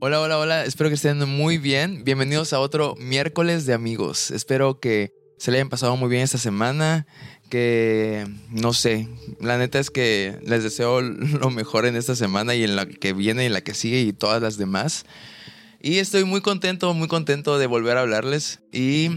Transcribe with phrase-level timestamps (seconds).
[0.00, 0.64] Hola, hola, hola.
[0.64, 2.04] Espero que estén muy bien.
[2.04, 4.30] Bienvenidos a otro miércoles de amigos.
[4.30, 7.04] Espero que se le hayan pasado muy bien esta semana.
[7.50, 9.08] Que no sé,
[9.40, 13.12] la neta es que les deseo lo mejor en esta semana y en la que
[13.12, 15.04] viene y la que sigue y todas las demás.
[15.82, 18.60] Y estoy muy contento, muy contento de volver a hablarles.
[18.70, 19.10] Y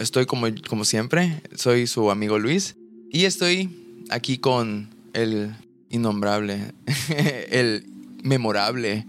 [0.00, 2.74] estoy como, como siempre, soy su amigo Luis.
[3.08, 5.54] Y estoy aquí con el
[5.90, 6.72] innombrable,
[7.50, 7.86] el
[8.24, 9.06] memorable,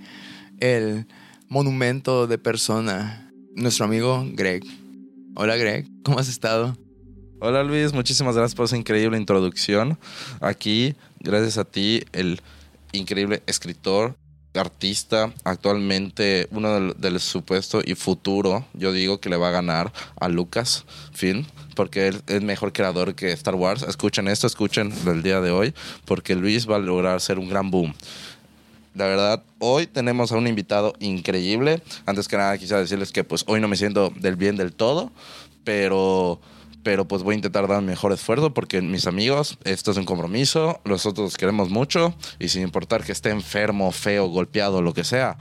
[0.59, 1.07] el
[1.47, 4.63] monumento de persona, nuestro amigo Greg.
[5.35, 6.77] Hola Greg, ¿cómo has estado?
[7.39, 9.97] Hola Luis, muchísimas gracias por esa increíble introducción.
[10.39, 12.41] Aquí, gracias a ti, el
[12.93, 14.15] increíble escritor,
[14.59, 20.29] artista, actualmente uno del, supuesto y futuro, yo digo que le va a ganar a
[20.29, 23.83] Lucas Film, porque él es mejor creador que Star Wars.
[23.83, 25.73] Escuchen esto, escuchen el día de hoy,
[26.05, 27.93] porque Luis va a lograr ser un gran boom.
[28.95, 31.83] La verdad, hoy tenemos a un invitado increíble.
[32.05, 35.11] Antes que nada, quisiera decirles que pues hoy no me siento del bien del todo,
[35.65, 36.39] pero
[36.81, 40.05] pero pues voy a intentar dar mi mejor esfuerzo porque mis amigos, esto es un
[40.05, 45.35] compromiso, nosotros queremos mucho y sin importar que esté enfermo, feo, golpeado, lo que sea,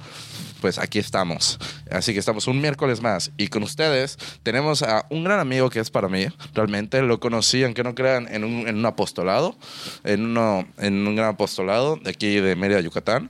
[0.65, 1.59] pues aquí estamos.
[1.91, 5.79] Así que estamos un miércoles más y con ustedes tenemos a un gran amigo que
[5.79, 9.59] es para mí, realmente lo conocí, aunque no crean, en un, en un apostolado,
[10.05, 13.29] en, uno, en un gran apostolado de aquí de Mérida, Yucatán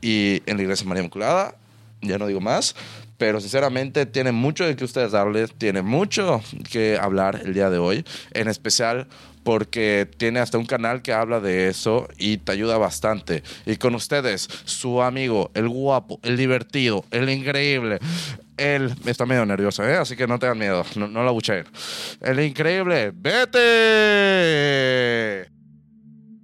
[0.00, 1.56] y en la Iglesia María Inmaculada,
[2.00, 2.76] ya no digo más,
[3.16, 6.40] pero sinceramente tiene mucho de que ustedes darles, tiene mucho
[6.70, 9.08] que hablar el día de hoy, en especial
[9.42, 13.42] porque tiene hasta un canal que habla de eso y te ayuda bastante.
[13.66, 17.98] Y con ustedes, su amigo, el guapo, el divertido, el increíble,
[18.56, 19.96] él está medio nervioso, ¿eh?
[19.96, 21.64] así que no tengan miedo, no, no la bucheen.
[22.20, 23.58] El increíble, vete.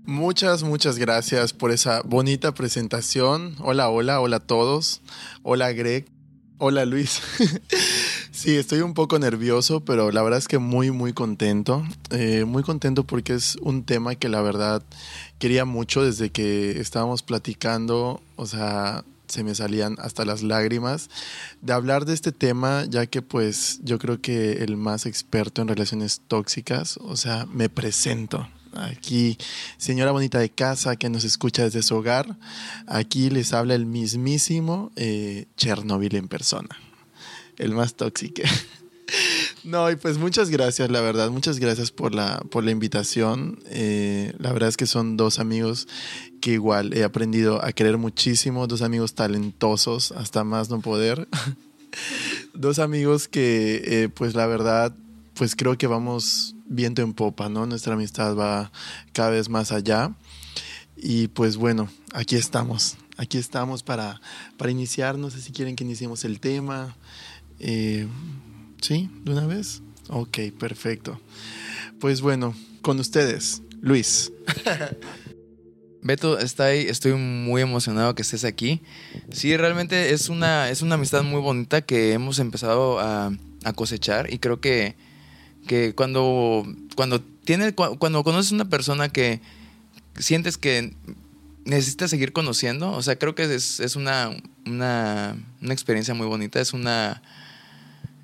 [0.06, 3.56] Muchas, muchas gracias por esa bonita presentación.
[3.59, 5.00] Hola, hola, hola a todos.
[5.43, 6.05] Hola Greg,
[6.59, 7.21] Hola Luis.
[8.34, 11.84] sí, estoy un poco nervioso, pero la verdad es que muy, muy contento.
[12.11, 14.83] Eh, muy contento porque es un tema que la verdad
[15.39, 18.21] quería mucho desde que estábamos platicando.
[18.37, 21.11] O sea, se me salían hasta las lágrimas
[21.62, 25.69] de hablar de este tema, ya que pues yo creo que el más experto en
[25.69, 28.49] relaciones tóxicas, o sea, me presento.
[28.77, 29.39] Aquí,
[29.77, 32.37] señora bonita de casa que nos escucha desde su hogar,
[32.89, 36.77] aquí les habla el mismísimo eh, Chernobyl en persona,
[37.59, 38.42] el más tóxico.
[39.65, 43.60] No, y pues muchas gracias, la verdad, muchas gracias por la, por la invitación.
[43.70, 45.88] Eh, la verdad es que son dos amigos
[46.43, 51.28] que igual he aprendido a querer muchísimo, dos amigos talentosos, hasta más no poder.
[52.54, 54.94] dos amigos que, eh, pues la verdad,
[55.32, 57.64] pues creo que vamos viento en popa, ¿no?
[57.64, 58.70] Nuestra amistad va
[59.14, 60.14] cada vez más allá.
[60.97, 62.97] Y pues bueno, aquí estamos.
[63.16, 64.20] Aquí estamos para,
[64.56, 65.19] para iniciar.
[65.19, 66.97] No sé si quieren que iniciemos el tema.
[67.66, 68.06] Eh,
[68.82, 69.08] ¿Sí?
[69.25, 69.80] ¿De una vez?
[70.10, 71.19] Ok, perfecto.
[71.98, 74.30] Pues bueno, con ustedes, Luis.
[76.02, 78.82] Beto, está ahí, estoy muy emocionado que estés aquí.
[79.32, 83.32] Sí, realmente es una, es una amistad muy bonita que hemos empezado a,
[83.75, 84.94] cosechar y creo que
[85.66, 89.41] que cuando, cuando, tiene, cuando conoces una persona que
[90.19, 90.94] sientes que
[91.64, 94.36] necesitas seguir conociendo, o sea, creo que es, es una,
[94.66, 97.22] una, una, experiencia muy bonita, es una,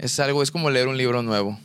[0.01, 1.59] es algo, es como leer un libro nuevo.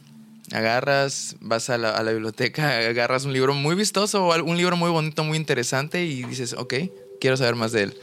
[0.52, 4.92] Agarras, vas a la, a la biblioteca, agarras un libro muy vistoso, un libro muy
[4.92, 6.74] bonito, muy interesante y dices, ok,
[7.20, 7.98] quiero saber más de él.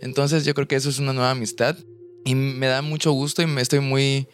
[0.00, 1.76] Entonces yo creo que eso es una nueva amistad
[2.24, 4.26] y me da mucho gusto y me estoy muy,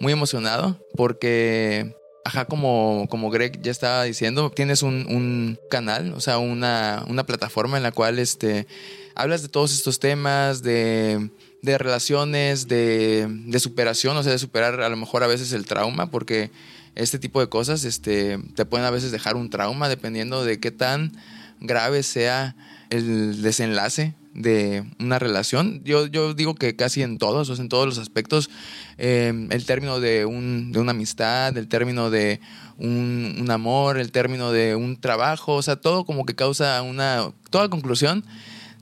[0.00, 1.94] muy emocionado porque
[2.28, 7.82] Ajá, como, como Greg ya estaba diciendo, tienes un, canal, o sea, una, plataforma en
[7.82, 8.66] la cual este,
[9.14, 11.30] hablas de todos estos temas, de,
[11.62, 16.50] relaciones, de, superación, o sea, de superar a lo mejor a veces el trauma, porque
[16.94, 20.70] este tipo de cosas este, te pueden a veces dejar un trauma dependiendo de qué
[20.70, 21.12] tan
[21.60, 22.56] grave sea
[22.90, 25.82] el desenlace de una relación.
[25.84, 28.50] Yo, yo digo que casi en todos, o sea, en todos los aspectos,
[28.96, 32.40] eh, el término de, un, de una amistad, el término de
[32.78, 37.32] un, un, amor, el término de un trabajo, o sea, todo como que causa una,
[37.50, 38.24] toda conclusión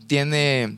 [0.07, 0.77] tiene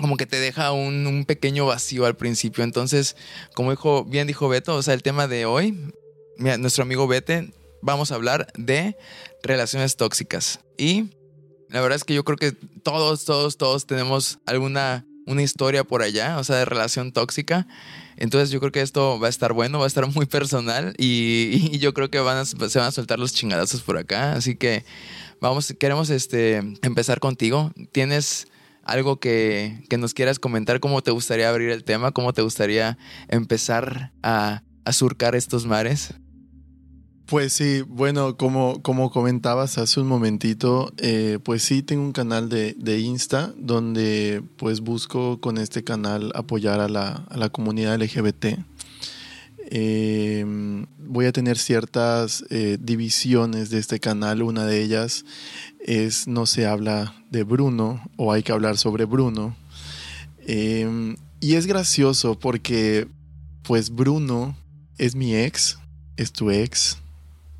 [0.00, 2.64] como que te deja un, un pequeño vacío al principio.
[2.64, 3.16] Entonces,
[3.54, 5.92] como dijo, bien dijo Beto, o sea, el tema de hoy,
[6.36, 7.52] nuestro amigo Bete,
[7.82, 8.96] vamos a hablar de
[9.42, 10.60] relaciones tóxicas.
[10.76, 11.10] Y
[11.68, 12.52] la verdad es que yo creo que
[12.82, 17.66] todos, todos, todos tenemos alguna una historia por allá, o sea, de relación tóxica.
[18.16, 21.78] Entonces yo creo que esto va a estar bueno, va a estar muy personal y,
[21.78, 24.32] yo creo que van se van a soltar los chingadazos por acá.
[24.32, 24.84] Así que
[25.40, 27.72] vamos, queremos este, empezar contigo.
[27.92, 28.48] ¿Tienes
[28.90, 32.98] algo que, que, nos quieras comentar, cómo te gustaría abrir el tema, cómo te gustaría
[33.28, 36.14] empezar a, surcar estos mares.
[37.26, 42.48] Pues sí, bueno, como, como comentabas hace un momentito, eh, pues sí tengo un canal
[42.48, 48.58] de, de, Insta donde pues busco con este canal apoyar a la, la comunidad LGBT.
[49.72, 50.44] Eh,
[50.98, 54.42] voy a tener ciertas eh, divisiones de este canal.
[54.42, 55.24] Una de ellas
[55.84, 59.56] es no se habla de Bruno o hay que hablar sobre Bruno.
[60.46, 63.08] Eh, y es gracioso porque
[63.62, 64.56] pues Bruno
[64.98, 65.78] es mi ex,
[66.16, 66.98] es tu ex,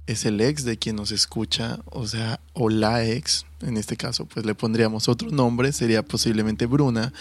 [0.06, 4.26] es el ex de quien nos escucha, o sea, o la ex, en este caso,
[4.26, 7.12] pues le pondríamos otro nombre, sería posiblemente Bruna,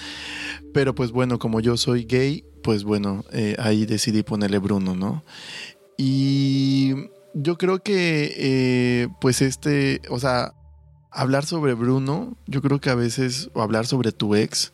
[0.73, 5.23] pero pues bueno, como yo soy gay, pues bueno, eh, ahí decidí ponerle Bruno, ¿no?
[5.97, 6.95] Y
[7.33, 10.53] yo creo que, eh, pues este, o sea,
[11.11, 14.71] hablar sobre Bruno, yo creo que a veces, o hablar sobre tu ex,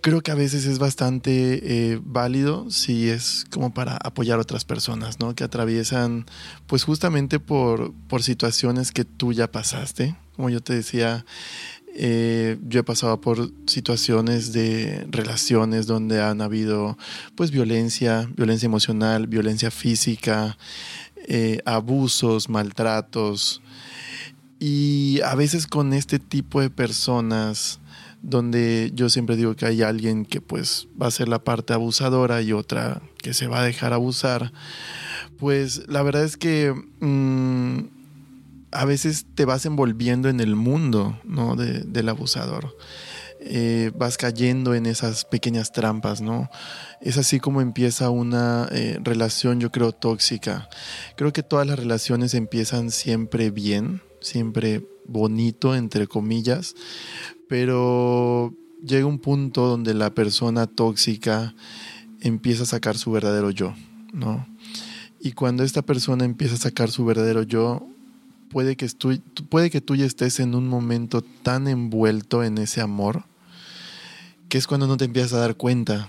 [0.00, 4.64] creo que a veces es bastante eh, válido si es como para apoyar a otras
[4.64, 5.34] personas, ¿no?
[5.34, 6.26] Que atraviesan,
[6.66, 10.16] pues justamente por, por situaciones que tú ya pasaste.
[10.36, 11.24] Como yo te decía,
[11.94, 16.96] eh, yo he pasado por situaciones de relaciones donde han habido,
[17.34, 20.56] pues, violencia, violencia emocional, violencia física,
[21.26, 23.60] eh, abusos, maltratos.
[24.58, 27.80] Y a veces con este tipo de personas,
[28.22, 32.42] donde yo siempre digo que hay alguien que pues va a ser la parte abusadora
[32.42, 34.52] y otra que se va a dejar abusar,
[35.38, 37.86] pues la verdad es que mmm,
[38.72, 41.56] a veces te vas envolviendo en el mundo ¿no?
[41.56, 42.76] de, del abusador.
[43.40, 46.50] Eh, vas cayendo en esas pequeñas trampas, ¿no?
[47.00, 50.68] Es así como empieza una eh, relación, yo creo, tóxica.
[51.16, 56.74] Creo que todas las relaciones empiezan siempre bien, siempre bonito, entre comillas,
[57.48, 58.54] pero
[58.84, 61.54] llega un punto donde la persona tóxica
[62.20, 63.74] empieza a sacar su verdadero yo,
[64.12, 64.46] ¿no?
[65.20, 67.86] Y cuando esta persona empieza a sacar su verdadero yo,
[68.50, 69.18] puede que, estoy,
[69.48, 73.24] puede que tú ya estés en un momento tan envuelto en ese amor,
[74.48, 76.08] que es cuando no te empiezas a dar cuenta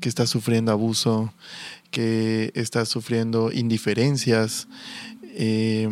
[0.00, 1.32] que estás sufriendo abuso,
[1.90, 4.68] que estás sufriendo indiferencias,
[5.22, 5.88] eh,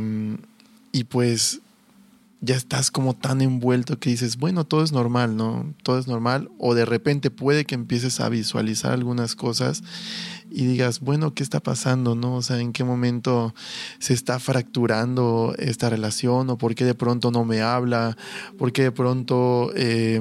[0.93, 1.61] y pues
[2.45, 5.73] ya estás como tan envuelto que dices, bueno, todo es normal, ¿no?
[5.85, 6.51] Todo es normal.
[6.59, 9.85] O de repente puede que empieces a visualizar algunas cosas
[10.51, 12.35] y digas, bueno, ¿qué está pasando, no?
[12.35, 13.55] O sea, ¿en qué momento
[14.01, 16.51] se está fracturando esta relación?
[16.51, 18.17] ¿O por qué de pronto no me habla?
[18.59, 20.21] ¿Por qué de pronto eh,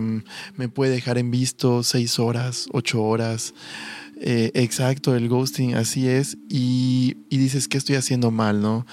[0.58, 3.56] me puede dejar en visto seis horas, ocho horas?
[4.18, 6.38] Eh, exacto, el ghosting, así es.
[6.50, 8.86] Y, y dices, ¿qué estoy haciendo mal, no?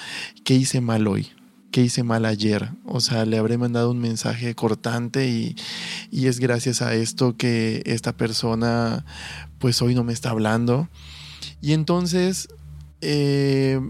[0.45, 1.29] ¿Qué hice mal hoy?
[1.71, 2.71] ¿Qué hice mal ayer?
[2.87, 5.55] O sea, le habré mandado un mensaje cortante y,
[6.11, 9.05] y, es gracias a esto que esta persona
[9.59, 10.89] pues hoy no me está hablando.
[11.61, 12.49] Y entonces,
[13.01, 13.81] eh,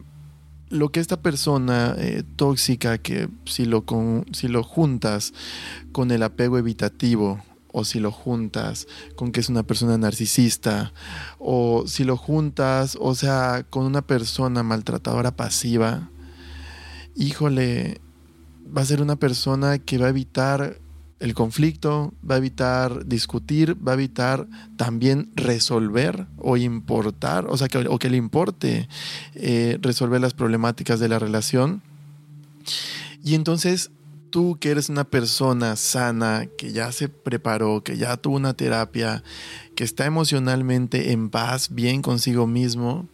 [0.71, 5.33] lo que esta persona eh, tóxica, que si lo, con, si lo juntas
[5.93, 10.93] con el apego evitativo, o si lo juntas con que es una persona narcisista,
[11.39, 16.11] o si lo juntas, o sea, con una persona maltratadora pasiva,
[17.19, 18.01] híjole,
[18.75, 20.79] va a ser una persona que va a evitar
[21.19, 24.47] el conflicto, va a evitar discutir, va a evitar
[24.77, 28.89] también resolver o importar, o sea, que, o que le importe
[29.35, 31.83] eh, resolver las problemáticas de la relación.
[33.25, 33.91] Y entonces
[34.31, 39.25] tú que eres una persona sana, que ya se preparó, que ya tuvo una terapia,
[39.75, 43.09] que está emocionalmente en paz, bien consigo mismo,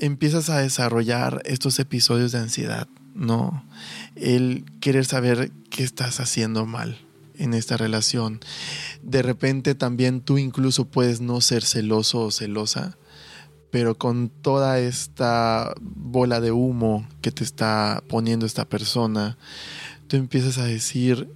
[0.00, 3.64] empiezas a desarrollar estos episodios de ansiedad, ¿no?
[4.16, 6.98] El querer saber qué estás haciendo mal
[7.36, 8.40] en esta relación.
[9.02, 12.96] De repente también tú incluso puedes no ser celoso o celosa,
[13.70, 19.36] pero con toda esta bola de humo que te está poniendo esta persona,
[20.06, 21.28] tú empiezas a decir,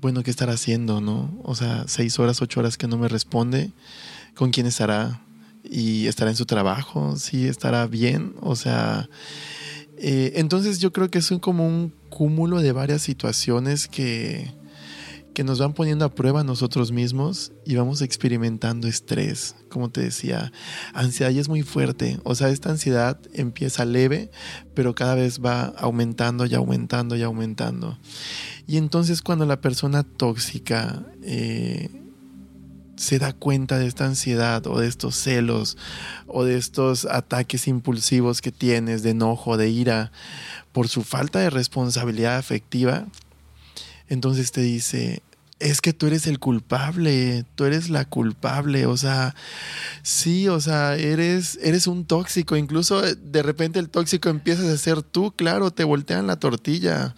[0.00, 1.38] bueno, ¿qué estará haciendo, no?
[1.44, 3.70] O sea, seis horas, ocho horas que no me responde,
[4.34, 5.20] ¿con quién estará?
[5.68, 9.08] Y estará en su trabajo, sí, estará bien, o sea,
[9.96, 14.52] eh, entonces yo creo que es como un cúmulo de varias situaciones que,
[15.34, 20.52] que nos van poniendo a prueba nosotros mismos y vamos experimentando estrés, como te decía,
[20.94, 24.30] ansiedad es muy fuerte, o sea, esta ansiedad empieza leve,
[24.74, 27.98] pero cada vez va aumentando y aumentando y aumentando.
[28.66, 32.07] Y entonces cuando la persona tóxica eh,
[32.98, 35.78] se da cuenta de esta ansiedad o de estos celos
[36.26, 40.12] o de estos ataques impulsivos que tienes de enojo, de ira,
[40.72, 43.06] por su falta de responsabilidad afectiva,
[44.08, 45.22] entonces te dice,
[45.60, 49.34] es que tú eres el culpable, tú eres la culpable, o sea,
[50.02, 55.02] sí, o sea, eres, eres un tóxico, incluso de repente el tóxico empiezas a ser
[55.02, 57.14] tú, claro, te voltean la tortilla.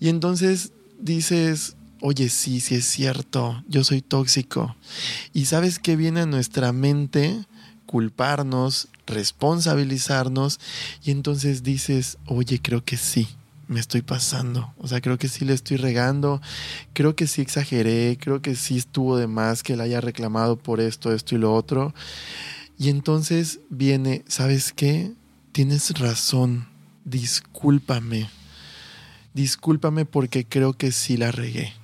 [0.00, 4.76] Y entonces dices, oye, sí, sí es cierto, yo soy tóxico.
[5.32, 7.44] Y sabes qué viene a nuestra mente?
[7.86, 10.60] Culparnos, responsabilizarnos,
[11.02, 13.28] y entonces dices, oye, creo que sí
[13.68, 14.72] me estoy pasando.
[14.78, 16.40] O sea, creo que sí le estoy regando.
[16.94, 18.16] Creo que sí exageré.
[18.18, 21.54] Creo que sí estuvo de más que le haya reclamado por esto, esto y lo
[21.54, 21.94] otro.
[22.78, 25.12] Y entonces viene, ¿sabes qué?
[25.52, 26.66] Tienes razón.
[27.04, 28.30] Discúlpame.
[29.34, 31.74] Discúlpame porque creo que sí la regué.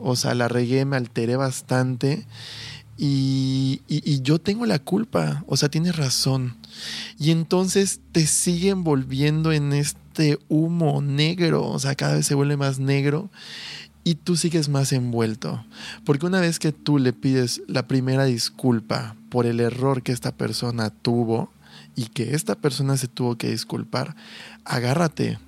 [0.00, 2.26] O sea, la regué, me alteré bastante.
[2.96, 3.80] Y,
[4.22, 5.44] yo tengo la culpa.
[5.46, 6.56] O sea, tienes razón.
[7.18, 12.56] Y entonces te siguen volviendo en este humo negro, o sea, cada vez se vuelve
[12.56, 13.30] más negro
[14.04, 15.64] y tú sigues más envuelto.
[16.04, 20.32] Porque una vez que tú le pides la primera disculpa por el error que esta
[20.32, 21.50] persona tuvo
[21.96, 24.16] y que esta persona se tuvo que disculpar,
[24.64, 25.38] agárrate,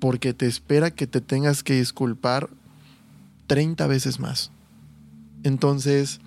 [0.00, 2.50] porque te espera que te tengas que disculpar
[3.48, 4.52] 30 veces más.
[5.42, 6.20] Entonces,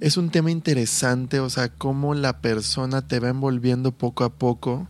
[0.00, 4.88] es un tema interesante, o sea, cómo la persona te va envolviendo poco a poco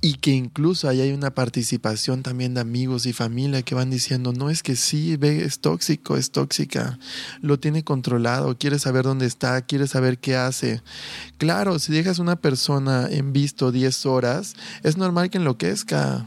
[0.00, 4.34] y que incluso ahí hay una participación también de amigos y familia que van diciendo,
[4.34, 6.98] no es que sí, es tóxico, es tóxica,
[7.40, 10.82] lo tiene controlado, quiere saber dónde está, quiere saber qué hace.
[11.38, 16.26] Claro, si dejas una persona en visto 10 horas, es normal que enloquezca,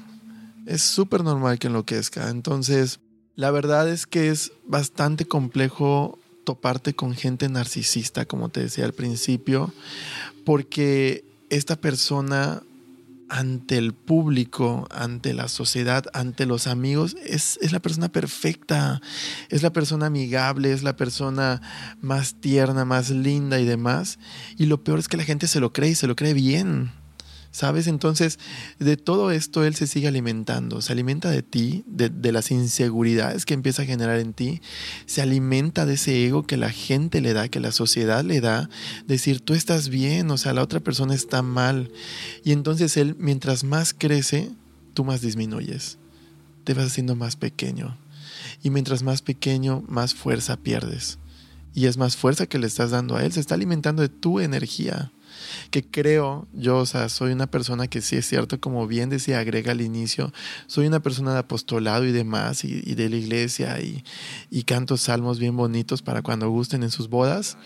[0.66, 2.30] es súper normal que enloquezca.
[2.30, 3.00] Entonces,
[3.38, 8.94] la verdad es que es bastante complejo toparte con gente narcisista, como te decía al
[8.94, 9.72] principio,
[10.44, 12.64] porque esta persona
[13.30, 19.02] ante el público, ante la sociedad, ante los amigos, es, es, la persona perfecta,
[19.50, 21.62] es la persona amigable, es la persona
[22.02, 24.18] más tierna, más linda y demás.
[24.58, 26.92] Y lo peor es que la gente se lo cree y se lo cree bien.
[27.52, 27.88] ¿Sabes?
[27.88, 28.40] Entonces,
[28.78, 33.54] de todo esto él se sigue alimentando, se alimenta de ti, de, las inseguridades que
[33.54, 34.62] empieza a generar en ti,
[35.06, 38.70] se alimenta de ese ego que la gente le da, que la sociedad le da,
[39.08, 41.92] decir, tú estás bien, o sea, la otra persona está mal.
[42.44, 44.52] Y entonces él, mientras más crece,
[44.94, 45.98] tú más disminuyes,
[46.64, 47.98] te vas haciendo más pequeño.
[48.62, 51.18] Y mientras más pequeño, más fuerza pierdes.
[51.74, 54.40] Y es más fuerza que le estás dando a él, se está alimentando de tu
[54.40, 55.12] energía
[55.72, 59.40] que creo, yo, o sea, soy una persona que sí es cierto, como bien decía,
[59.40, 60.34] agrega al inicio,
[60.68, 64.04] soy una persona de apostolado y demás, y, de la iglesia, y,
[64.50, 67.58] y, canto salmos bien bonitos para cuando gusten en sus bodas.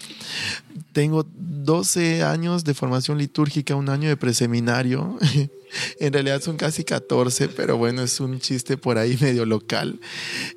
[0.93, 5.17] Tengo 12 años de formación litúrgica, un año de preseminario.
[5.99, 9.99] en realidad son casi 14, pero bueno, es un chiste por ahí medio local.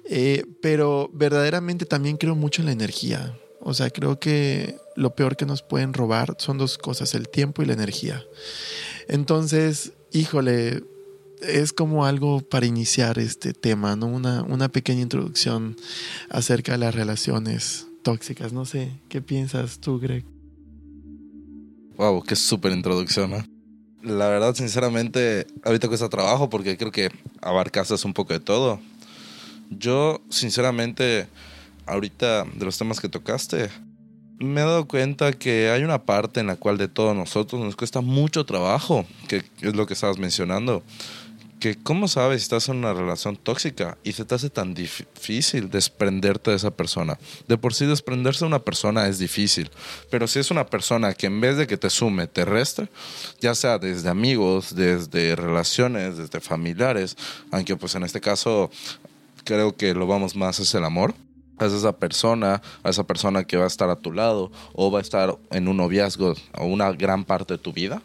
[0.08, 3.34] Eh, pero verdaderamente también creo mucho en la energía.
[3.60, 7.62] O sea, creo que lo peor que nos pueden robar son dos cosas, el tiempo
[7.62, 8.22] y la energía.
[9.08, 10.82] Entonces, híjole,
[11.40, 14.06] es como algo para iniciar este tema, ¿no?
[14.06, 15.76] Una, una pequeña introducción
[16.30, 18.52] acerca de las relaciones tóxicas.
[18.52, 20.24] No sé, ¿qué piensas tú, Greg?
[21.96, 23.44] Wow, qué súper introducción, ¿no?
[24.02, 28.78] La verdad, sinceramente, ahorita cuesta trabajo porque creo que abarcaste un poco de todo.
[29.70, 31.26] Yo, sinceramente,
[31.86, 33.70] ahorita de los temas que tocaste,
[34.38, 37.76] me he dado cuenta que hay una parte en la cual de todos nosotros nos
[37.76, 40.82] cuesta mucho trabajo, que es lo que estabas mencionando.
[41.60, 45.70] Que cómo sabes si estás en una relación tóxica y se te hace tan difícil
[45.70, 47.18] desprenderte de esa persona.
[47.48, 49.70] De por sí desprenderse de una persona es difícil,
[50.10, 52.88] pero si es una persona que en vez de que te sume, te resta,
[53.40, 57.16] ya sea desde amigos, desde relaciones, desde familiares,
[57.50, 58.70] aunque pues en este caso
[59.44, 61.14] creo que lo vamos más es el amor
[61.58, 64.98] a esa persona, a esa persona que va a estar a tu lado o va
[64.98, 68.02] a estar en un noviazgo o una gran parte de tu vida,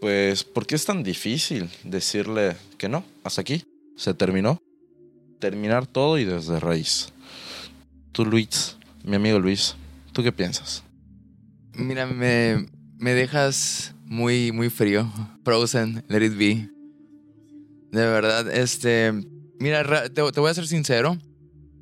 [0.00, 3.04] pues ¿por qué es tan difícil decirle que no?
[3.24, 3.64] Hasta aquí,
[3.96, 4.60] se terminó.
[5.38, 7.12] Terminar todo y desde raíz.
[8.12, 9.76] Tú, Luis, mi amigo Luis,
[10.12, 10.82] ¿tú qué piensas?
[11.74, 12.66] Mira, me,
[12.98, 15.10] me dejas muy, muy frío.
[15.44, 16.70] Frozen, let it be.
[17.92, 19.12] De verdad, este.
[19.58, 21.18] Mira, te voy a ser sincero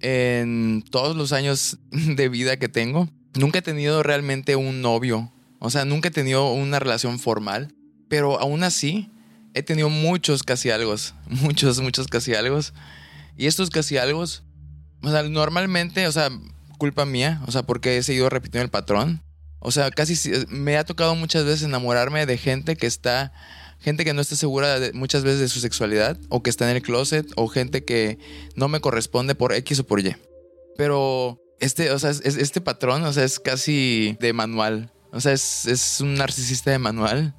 [0.05, 5.33] en todos los años de vida que tengo, nunca he tenido realmente un novio.
[5.61, 7.75] O sea, nunca he tenido una relación formal.
[8.09, 9.11] Pero aún así,
[9.55, 10.95] he tenido muchos casi algo.
[11.27, 12.61] Muchos, muchos casi algo.
[13.39, 16.29] Y estos casi algo, o sea, normalmente, o sea,
[16.77, 17.41] culpa mía.
[17.47, 19.23] O sea, porque he seguido repitiendo el patrón.
[19.59, 23.33] O sea, casi me ha tocado muchas veces enamorarme de gente que está
[23.85, 26.83] gente que no está segura muchas veces de su sexualidad o que está en el
[26.83, 28.19] closet o gente que
[28.57, 30.17] no me corresponde por X o por Y.
[30.77, 34.91] Pero este, o sea, este patrón, o sea, es casi de manual.
[35.13, 37.35] O sea, es, es un narcisista de manual.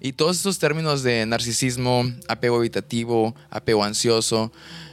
[0.00, 4.50] Y todos estos términos de narcisismo, apego evitativo, apego ansioso,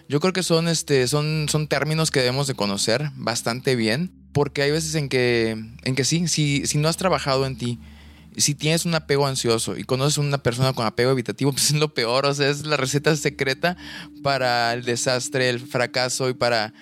[0.08, 4.62] yo creo que son, este, son, son términos que debemos de conocer bastante bien, porque
[4.62, 5.51] hay veces en que,
[5.84, 7.79] en que sí, si, si no has trabajado en ti,
[8.39, 11.75] si tienes un apego ansioso y conoces a una persona con apego evitativo, pues es
[11.75, 13.77] lo peor, o sea, es la receta secreta
[14.24, 16.74] para el desastre, el fracaso y para,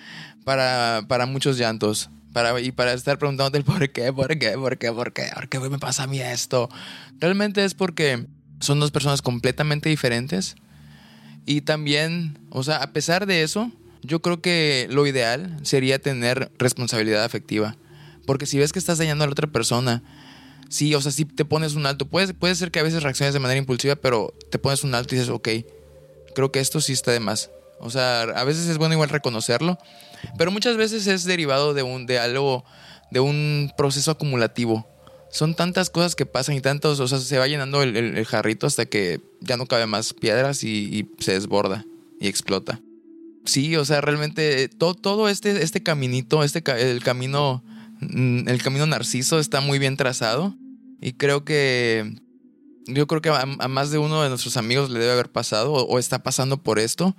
[0.44, 2.10] para, para muchos llantos.
[2.32, 5.48] Para, y para estar preguntándote el por qué, por qué, por qué, por qué, por
[5.48, 6.68] qué me pasa a mí esto.
[7.18, 8.26] Realmente es porque
[8.60, 10.54] son dos personas completamente diferentes.
[11.46, 13.72] Y también, o sea, a pesar de eso,
[14.02, 17.76] yo creo que lo ideal sería tener responsabilidad afectiva.
[18.26, 20.02] Porque si ves que estás dañando a la otra persona,
[20.68, 22.06] sí, o sea, si te pones un alto.
[22.06, 25.14] Puede, puede ser que a veces reacciones de manera impulsiva, pero te pones un alto
[25.14, 25.48] y dices, ok,
[26.34, 27.50] creo que esto sí está de más.
[27.80, 29.78] O sea, a veces es bueno igual reconocerlo,
[30.36, 32.64] pero muchas veces es derivado de, un, de algo,
[33.10, 34.86] de un proceso acumulativo.
[35.30, 38.86] Son tantas cosas que pasan y tantos, o sea, se va llenando el, jarrito hasta
[38.86, 41.84] que ya no cabe más piedras y, se desborda
[42.18, 42.80] y explota.
[43.44, 47.62] Sí, o sea, realmente todo, todo este, este caminito, este, el camino,
[48.00, 50.54] el camino narciso está muy bien trazado
[51.00, 52.20] y creo que
[52.88, 55.98] yo creo que a, más de uno de nuestros amigos le debe haber pasado o,
[55.98, 57.14] está pasando por esto.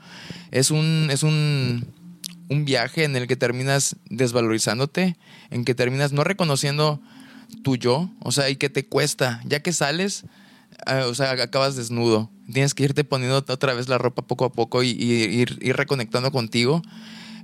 [0.52, 1.86] Es un, es un,
[2.50, 5.16] un, viaje en el que terminas desvalorizándote,
[5.52, 7.00] en que terminas no reconociendo
[7.64, 10.26] tu yo, o sea, y que te cuesta, ya que sales,
[10.86, 12.32] ah, o sea, acabas desnudo.
[12.52, 16.82] Tienes que irte poniendo otra vez la ropa poco a poco y, ir, reconectando contigo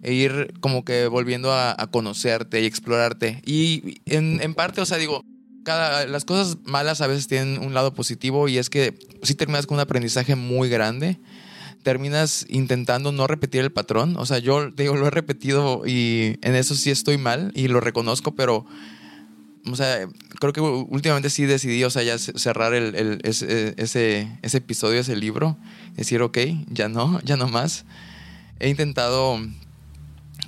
[0.05, 3.41] e ir como que volviendo a, conocerte y explorarte.
[3.43, 5.23] Y en, en parte, o sea, digo,
[5.65, 9.75] las cosas malas a veces tienen un lado positivo y es que si terminas con
[9.75, 11.19] un aprendizaje muy grande,
[11.81, 14.15] terminas intentando no repetir el patrón.
[14.17, 17.79] O sea, yo digo, lo he repetido y en eso sí estoy mal y lo
[17.79, 18.67] reconozco, pero,
[19.65, 20.07] o sea,
[20.39, 25.57] creo que últimamente sí decidí, o sea, ya cerrar el, ese, ese, episodio, ese libro,
[25.95, 27.85] decir, ok, ya no, ya no más.
[28.59, 29.39] He intentado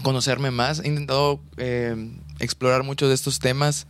[0.04, 1.96] conocerme más, he intentado eh,
[2.40, 3.88] explorar muchos de estos temas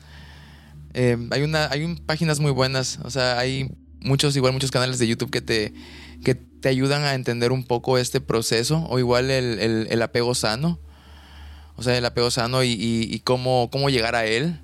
[0.97, 5.07] Em, hay, una, hay páginas muy buenas, o sea, hay muchos, igual muchos canales de
[5.07, 5.71] YouTube que te,
[6.23, 10.79] que te ayudan a entender un poco este proceso, o igual el, apego sano,
[11.75, 14.59] o sea, el apego sano y, cómo, cómo llegar a él.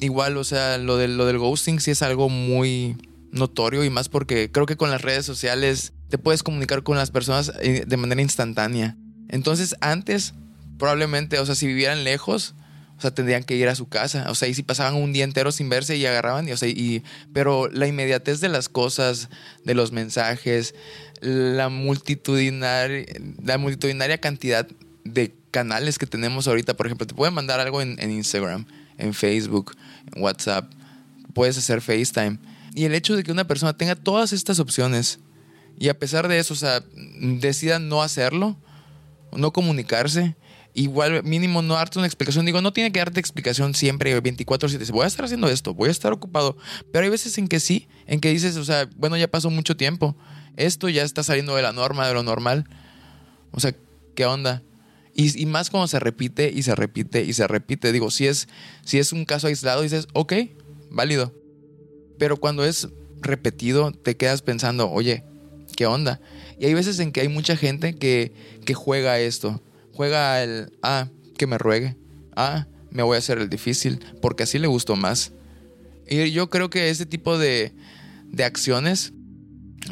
[0.00, 2.96] Igual, o sea, lo del, lo del ghosting sí es algo muy
[3.30, 7.12] notorio y más porque creo que con las redes sociales te puedes comunicar con las
[7.12, 8.96] personas eh, de manera instantánea.
[9.28, 10.34] Entonces, antes,
[10.80, 12.54] probablemente, o sea, si vivieran lejos,
[12.98, 14.28] o sea, tendrían que ir a su casa.
[14.30, 16.68] O sea, y si pasaban un día entero sin verse y agarraban, y, o sea,
[16.68, 19.28] y, pero la inmediatez de las cosas,
[19.64, 20.74] de los mensajes,
[21.20, 23.06] la multitudinaria,
[23.44, 24.66] la multitudinaria cantidad
[25.04, 28.66] de canales que tenemos ahorita, por ejemplo, te pueden mandar algo en, en Instagram,
[28.98, 29.76] en Facebook,
[30.12, 30.72] en WhatsApp,
[31.32, 32.38] puedes hacer FaceTime.
[32.74, 35.20] Y el hecho de que una persona tenga todas estas opciones
[35.78, 38.58] y a pesar de eso, o sea, decida no hacerlo,
[39.32, 40.36] no comunicarse,
[40.74, 42.46] igual mínimo no darte una explicación.
[42.46, 44.90] Digo, no tiene que darte explicación siempre 24/7.
[44.92, 46.56] Voy a estar haciendo esto, voy a estar ocupado.
[46.92, 49.76] Pero hay veces en que sí, en que dices, o sea, bueno, ya pasó mucho
[49.76, 50.16] tiempo.
[50.56, 52.68] Esto ya está saliendo de la norma, de lo normal.
[53.52, 53.74] O sea,
[54.14, 54.62] ¿qué onda?
[55.14, 57.92] Y, más cuando se repite y se repite y se repite.
[57.92, 58.48] Digo, si es,
[58.84, 60.32] si es un caso aislado, dices, ok,
[60.90, 61.34] válido.
[62.18, 62.88] Pero cuando es
[63.20, 65.24] repetido, te quedas pensando, oye,
[65.76, 66.20] ¿qué onda?
[66.58, 68.32] Y hay veces en que hay mucha gente que,
[68.64, 69.60] que juega esto
[70.00, 71.94] juega el, ah, que me ruegue,
[72.34, 75.32] ah, me voy a hacer el difícil, porque así le gustó más.
[76.08, 77.74] Y yo creo que ese tipo de,
[78.24, 79.12] de acciones,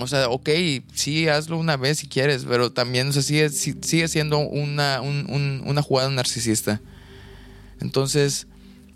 [0.01, 0.49] o sea, ok,
[0.95, 5.83] sí, hazlo una vez si quieres, pero también, o sea, sigue, sigue siendo una, una
[5.83, 6.81] jugada narcisista.
[7.79, 8.47] Entonces,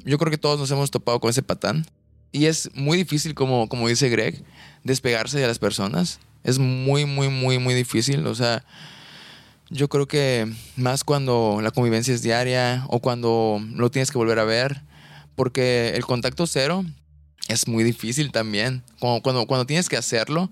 [0.07, 1.85] yo creo que todos nos hemos topado con ese patán.
[2.33, 4.43] Y es muy difícil, como, como dice Greg,
[4.83, 6.21] despegarse de las personas.
[6.43, 8.27] Es muy, muy, muy, muy difícil.
[8.27, 8.65] O sea,
[9.73, 14.39] yo creo que más cuando la convivencia es diaria o cuando lo tienes que volver
[14.39, 14.83] a ver,
[15.35, 16.85] porque el contacto cero
[17.49, 18.83] es muy difícil también.
[19.01, 20.51] Cuando, cuando, tienes que hacerlo,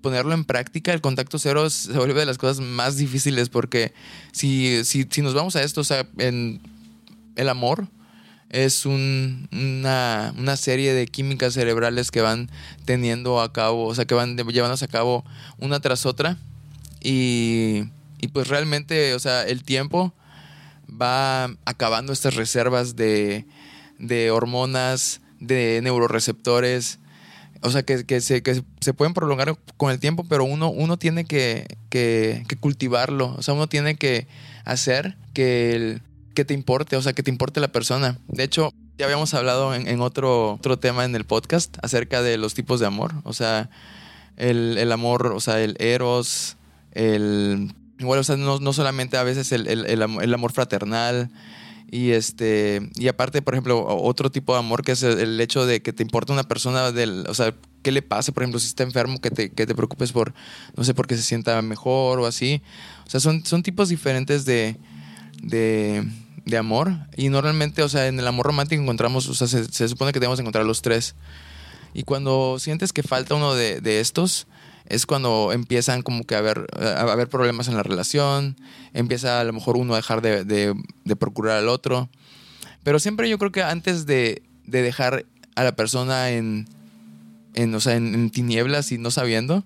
[0.00, 3.92] ponerlo en práctica, el contacto cero se vuelve de las cosas más difíciles porque
[4.30, 6.60] si, si, si nos vamos a esto, o sea, en
[7.34, 7.88] el amor
[8.50, 12.48] es un, una, una, serie de químicas cerebrales que van
[12.84, 15.24] teniendo a cabo, o sea, que van llevándose a cabo
[15.58, 16.38] una tras otra
[17.02, 17.86] y
[18.20, 20.12] y pues realmente, o sea, el tiempo
[20.90, 23.46] va acabando estas reservas de,
[23.98, 26.98] de hormonas, de neuroreceptores,
[27.62, 30.98] o sea, que, que, se, que se pueden prolongar con el tiempo, pero uno, uno
[30.98, 34.26] tiene que, que, cultivarlo, o sea, uno tiene que
[34.64, 36.02] hacer que el,
[36.34, 38.18] que te importe, o sea, que te importe la persona.
[38.28, 42.54] De hecho, ya habíamos hablado en, otro, otro tema en el podcast acerca de los
[42.54, 43.14] tipos de amor.
[43.24, 43.70] O sea,
[44.36, 46.56] el, amor, o sea, el eros,
[46.92, 47.74] el...
[47.98, 51.30] Igual, o sea, no, solamente a veces el, el, amor fraternal,
[51.90, 55.82] y este y aparte por ejemplo otro tipo de amor que es el, hecho de
[55.82, 58.82] que te importa una persona del o sea qué le pasa por ejemplo si está
[58.82, 60.34] enfermo que te, que te preocupes por
[60.76, 62.60] no sé por qué se sienta mejor o así
[63.06, 64.76] o sea son, son tipos diferentes de,
[65.44, 66.04] de
[66.46, 66.94] de amor.
[67.16, 70.40] Y normalmente, o sea, en el amor romántico encontramos, o sea, se, supone que debemos
[70.40, 71.14] encontrar los tres.
[71.92, 74.46] Y cuando sientes que falta uno de, estos,
[74.88, 78.56] es cuando empiezan como que a haber, a haber problemas en la relación,
[78.92, 82.08] empieza a lo mejor uno a dejar de, de, procurar al otro.
[82.82, 86.68] Pero siempre yo creo que antes de, dejar a la persona en,
[87.54, 89.64] en, o sea, en tinieblas y no sabiendo,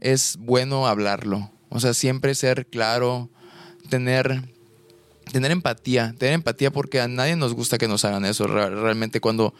[0.00, 1.50] es bueno hablarlo.
[1.68, 3.30] O sea, siempre ser claro,
[3.90, 4.54] tener
[5.32, 8.46] tener empatía, tener empatía porque a nadie nos gusta que nos hagan eso.
[8.46, 9.54] Realmente cuando,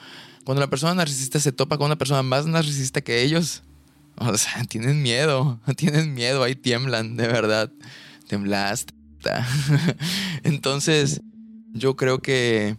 [0.44, 3.62] cuando la persona narcisista se topa con una persona más narcisista que ellos,
[4.16, 7.70] o sea, tienen miedo, tienen miedo, ahí tiemblan, de verdad.
[8.28, 8.94] Temblaste.
[10.42, 11.20] Entonces,
[11.72, 12.76] yo creo que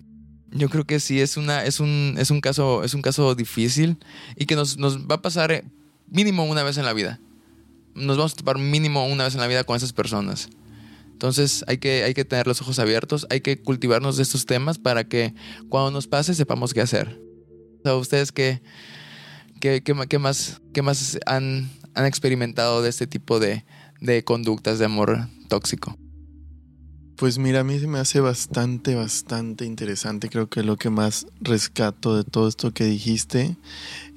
[0.51, 3.97] yo creo que sí es una es un es un caso es un caso difícil
[4.37, 5.65] y que nos, nos va a pasar eh,
[6.07, 7.19] mínimo una vez en la vida.
[7.95, 10.49] Nos vamos a topar mínimo una vez en la vida con esas personas.
[11.11, 14.77] Entonces hay que, hay que tener los ojos abiertos, hay que cultivarnos de estos temas
[14.77, 15.33] para que
[15.69, 17.21] cuando nos pase sepamos qué hacer.
[17.85, 18.31] O ¿Ustedes
[19.59, 20.61] qué, más,
[21.25, 23.65] han, experimentado de este tipo de,
[24.01, 25.97] de conductas de amor tóxico?
[27.15, 30.27] Pues mira, a mí se me hace bastante, bastante interesante.
[30.27, 33.55] Creo que lo que más rescato de todo esto que dijiste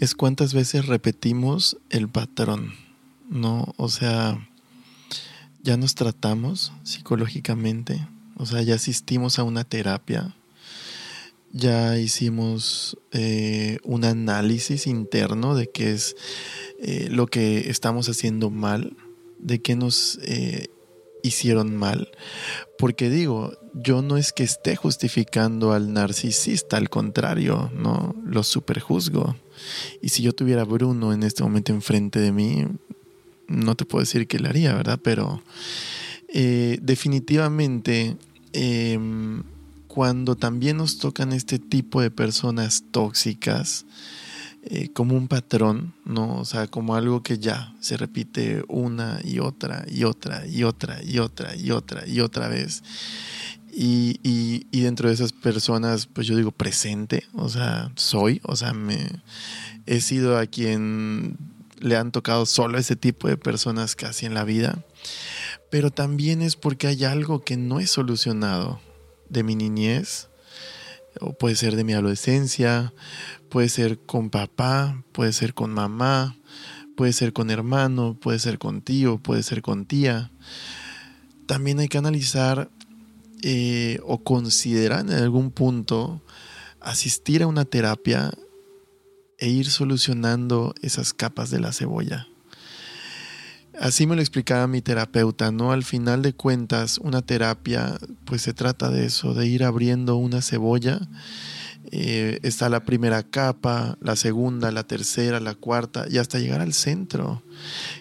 [0.00, 2.72] es cuántas veces repetimos el patrón,
[3.30, 3.72] ¿no?
[3.76, 4.48] O sea,
[5.62, 8.04] ya nos tratamos psicológicamente,
[8.36, 10.34] o sea, ya asistimos a una terapia,
[11.52, 16.16] ya hicimos eh, un análisis interno de qué es
[16.78, 18.96] eh, lo que estamos haciendo mal,
[19.38, 20.68] de qué nos eh,
[21.22, 22.10] hicieron mal.
[22.76, 29.36] Porque digo, yo no es que esté justificando al narcisista, al contrario, no lo superjuzgo.
[30.02, 32.66] Y si yo tuviera a Bruno en este momento enfrente de mí,
[33.48, 35.00] no te puedo decir que le haría, ¿verdad?
[35.02, 35.42] Pero
[36.30, 38.16] definitivamente
[38.52, 39.42] em,
[39.88, 43.86] cuando también nos tocan este tipo de personas tóxicas,
[44.62, 46.36] eh, como un patrón, ¿no?
[46.38, 51.02] O sea, como algo que ya se repite una y otra y otra y otra
[51.02, 52.82] y otra y otra y otra vez.
[53.72, 58.74] Y, y dentro de esas personas, pues yo digo presente, o sea, soy, o sea,
[58.74, 59.08] me
[59.86, 61.36] he sido a quien
[61.78, 64.84] le han tocado solo ese tipo de personas casi en la vida,
[65.70, 68.80] pero también es porque hay algo que no he solucionado
[69.28, 70.28] de mi niñez,
[71.20, 72.92] o puede ser de mi adolescencia,
[73.48, 76.36] puede ser con papá, puede ser con mamá,
[76.96, 80.30] puede ser con hermano, puede ser con tío, puede ser con tía.
[81.46, 82.70] También hay que analizar
[83.42, 86.22] eh, o considerar en algún punto
[86.80, 88.32] asistir a una terapia
[89.38, 92.26] e ir solucionando esas capas de la cebolla.
[93.80, 95.70] Así me lo explicaba mi terapeuta, ¿no?
[95.70, 100.42] Al final de cuentas, una terapia, pues se trata de eso, de ir abriendo una
[100.42, 101.00] cebolla.
[101.90, 106.74] Eh, está la primera capa, la segunda, la tercera, la cuarta, y hasta llegar al
[106.74, 107.42] centro,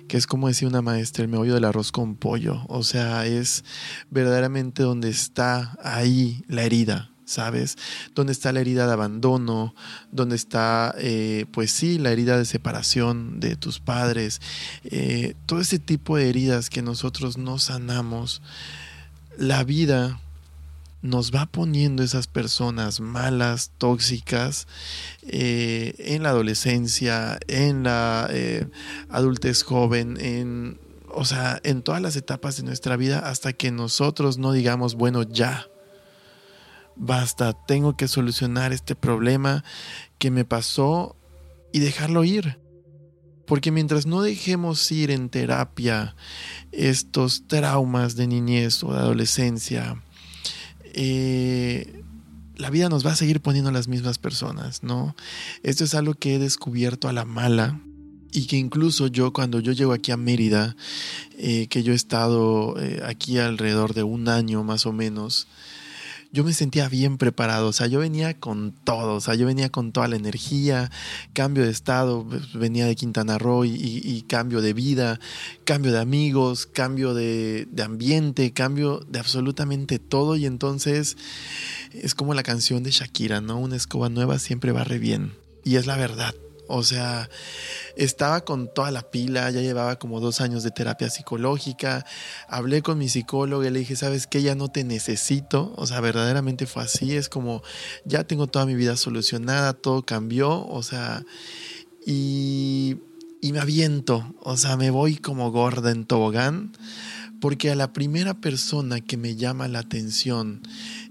[0.07, 2.65] que es como decía una maestra, el meollo del arroz con pollo.
[2.67, 3.63] O sea, es
[4.09, 7.77] verdaderamente donde está ahí la herida, ¿sabes?
[8.15, 9.75] ¿Dónde está la herida de abandono?
[10.11, 14.41] ¿Dónde está, eh, pues sí, la herida de separación de tus padres?
[14.85, 18.41] Eh, todo ese tipo de heridas que nosotros no sanamos.
[19.37, 20.19] La vida
[21.01, 24.65] nos va poniendo esas personas malas, tóxicas,
[25.23, 28.29] eh, en la adolescencia, en la
[29.09, 34.37] adultez joven, en, o sea, en todas las etapas de nuestra vida hasta que nosotros
[34.37, 35.67] no digamos, bueno, ya,
[36.97, 39.63] basta, tengo que solucionar este problema
[40.17, 41.15] que me pasó
[41.71, 42.59] y dejarlo ir.
[43.45, 46.15] Porque mientras no dejemos ir en terapia
[46.73, 50.03] estos traumas de niñez o de adolescencia,
[50.93, 52.03] eh,
[52.57, 55.15] la vida nos va a seguir poniendo las mismas personas, ¿no?
[55.63, 57.79] Esto es algo que he descubierto a la mala
[58.31, 60.75] y que incluso yo cuando yo llego aquí a Mérida,
[61.37, 65.47] eh, que yo he estado eh, aquí alrededor de un año más o menos,
[66.31, 69.69] yo me sentía bien preparado, o sea, yo venía con todo, o sea, yo venía
[69.69, 70.91] con toda la energía,
[71.33, 75.19] cambio de estado, pues, venía de Quintana Roo y, cambio de vida,
[75.63, 81.17] cambio de amigos, cambio de, de ambiente, cambio de absolutamente todo y entonces
[81.93, 83.57] es como la canción de Shakira, ¿no?
[83.57, 86.33] Una escoba nueva siempre barre bien y es la verdad.
[86.67, 87.29] O sea,
[87.95, 92.05] estaba con toda la pila, ya llevaba como dos años de terapia psicológica.
[92.47, 94.41] Hablé con mi psicólogo y le dije, ¿sabes qué?
[94.41, 95.73] Ya no te necesito.
[95.77, 97.15] O sea, verdaderamente fue así.
[97.15, 97.63] Es como,
[98.05, 100.67] ya tengo toda mi vida solucionada, todo cambió.
[100.67, 101.23] O sea,
[102.05, 102.97] y,
[103.41, 104.35] y me aviento.
[104.41, 106.73] O sea, me voy como gorda en tobogán.
[107.39, 110.63] Porque a la primera persona que me llama la atención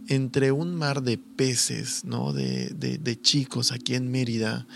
[0.09, 2.33] entre un mar de peces, ¿no?
[2.33, 4.67] De, de, chicos aquí en Mérida,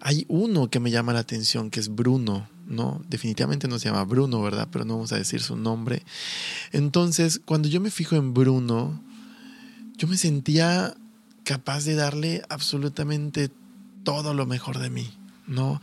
[0.00, 3.02] hay uno que me llama la atención, que es Bruno, ¿no?
[3.08, 4.68] Definitivamente no se llama Bruno, ¿verdad?
[4.70, 6.02] Pero no vamos a decir su nombre.
[6.72, 9.02] Entonces, cuando yo me fijo en Bruno,
[9.96, 10.94] yo me sentía
[11.44, 13.50] capaz de darle absolutamente
[14.04, 15.10] todo lo mejor de mí.
[15.48, 15.80] ¿No?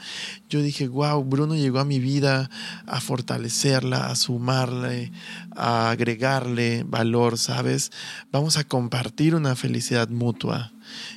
[0.49, 2.49] Yo dije, wow, Bruno llegó a mi vida
[2.85, 5.11] a fortalecerla, a sumarle,
[5.55, 7.91] a agregarle valor, ¿sabes?
[8.31, 10.71] Vamos a compartir una felicidad mutua.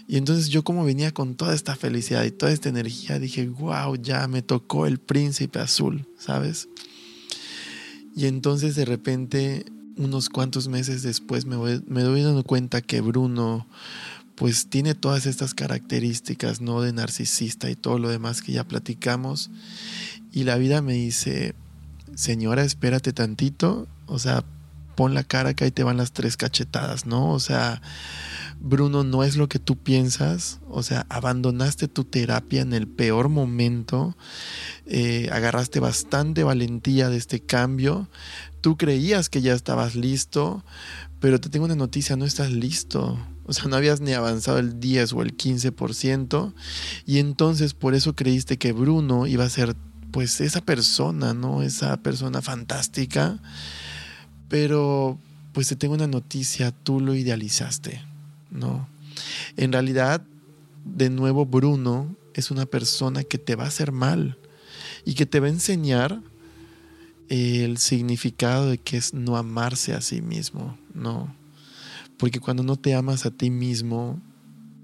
[0.09, 3.97] Y entonces yo como venía con toda esta felicidad y toda esta energía, dije, wow,
[3.97, 6.69] ya me tocó el príncipe azul, ¿sabes?
[8.17, 11.57] Y entonces de repente, unos cuantos meses después, me,
[11.87, 13.67] me doy dando cuenta que Bruno
[14.39, 16.81] pues tiene todas estas características, ¿no?
[16.81, 19.51] De narcisista y todo lo demás que ya platicamos.
[20.33, 21.57] Y la vida me dice,
[22.15, 24.45] señora, espérate tantito, o sea,
[24.95, 27.33] pon la cara que ahí te van las tres cachetadas, ¿no?
[27.33, 27.83] O sea,
[28.61, 33.29] Bruno, no es lo que tú piensas, o sea, abandonaste tu terapia en el peor
[33.29, 34.17] momento,
[34.87, 38.09] eh, agarraste bastante valentía de este cambio,
[38.61, 40.65] tú creías que ya estabas listo,
[41.21, 43.19] pero te tengo una noticia, no estás listo.
[43.45, 46.53] O sea, no habías ni avanzado el 10 o el 15%.
[47.07, 49.75] Y entonces por eso creíste que Bruno iba a ser
[50.11, 51.63] pues esa persona, ¿no?
[51.63, 53.41] Esa persona fantástica.
[54.49, 55.19] Pero
[55.53, 58.03] pues te tengo una noticia, tú lo idealizaste,
[58.51, 58.89] ¿no?
[59.57, 60.23] En realidad,
[60.85, 64.39] de nuevo, Bruno es una persona que te va a hacer mal
[65.05, 66.21] y que te va a enseñar
[67.29, 71.35] el significado de que es no amarse a sí mismo, ¿no?
[72.17, 74.21] Porque cuando no te amas a ti mismo,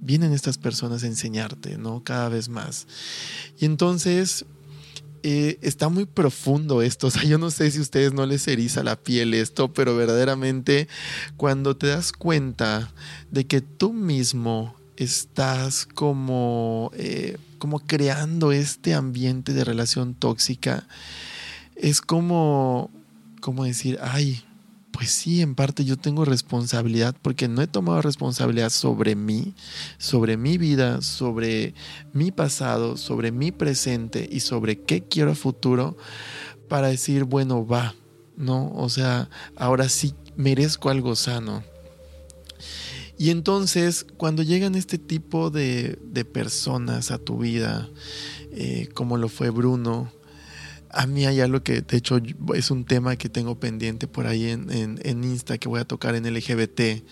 [0.00, 2.04] vienen estas personas a enseñarte, ¿no?
[2.04, 2.86] Cada vez más.
[3.58, 4.44] Y entonces
[5.26, 7.06] eh, está muy profundo esto.
[7.08, 9.96] O sea, yo no sé si a ustedes no les eriza la piel esto, pero
[9.96, 10.86] verdaderamente
[11.36, 12.92] cuando te das cuenta
[13.30, 20.86] de que tú mismo estás como, eh, como creando este ambiente de relación tóxica,
[21.76, 22.90] es como,
[23.40, 24.42] como decir, ay,
[24.94, 29.54] pues sí, en parte yo tengo responsabilidad porque no he tomado responsabilidad sobre mí,
[29.98, 31.74] sobre mi vida, sobre
[32.12, 35.96] mi pasado, sobre mi presente y sobre qué quiero a futuro
[36.68, 37.94] para decir, bueno, va,
[38.36, 38.70] ¿no?
[38.72, 41.64] O sea, ahora sí merezco algo sano.
[43.18, 45.98] Y entonces, cuando llegan este tipo de,
[46.32, 47.88] personas a tu vida,
[48.52, 50.12] eh, como lo fue Bruno,
[50.94, 52.20] a mí hay algo que, de hecho,
[52.54, 55.84] es un tema que tengo pendiente por ahí en, en, en Insta que voy a
[55.84, 57.02] tocar en LGBT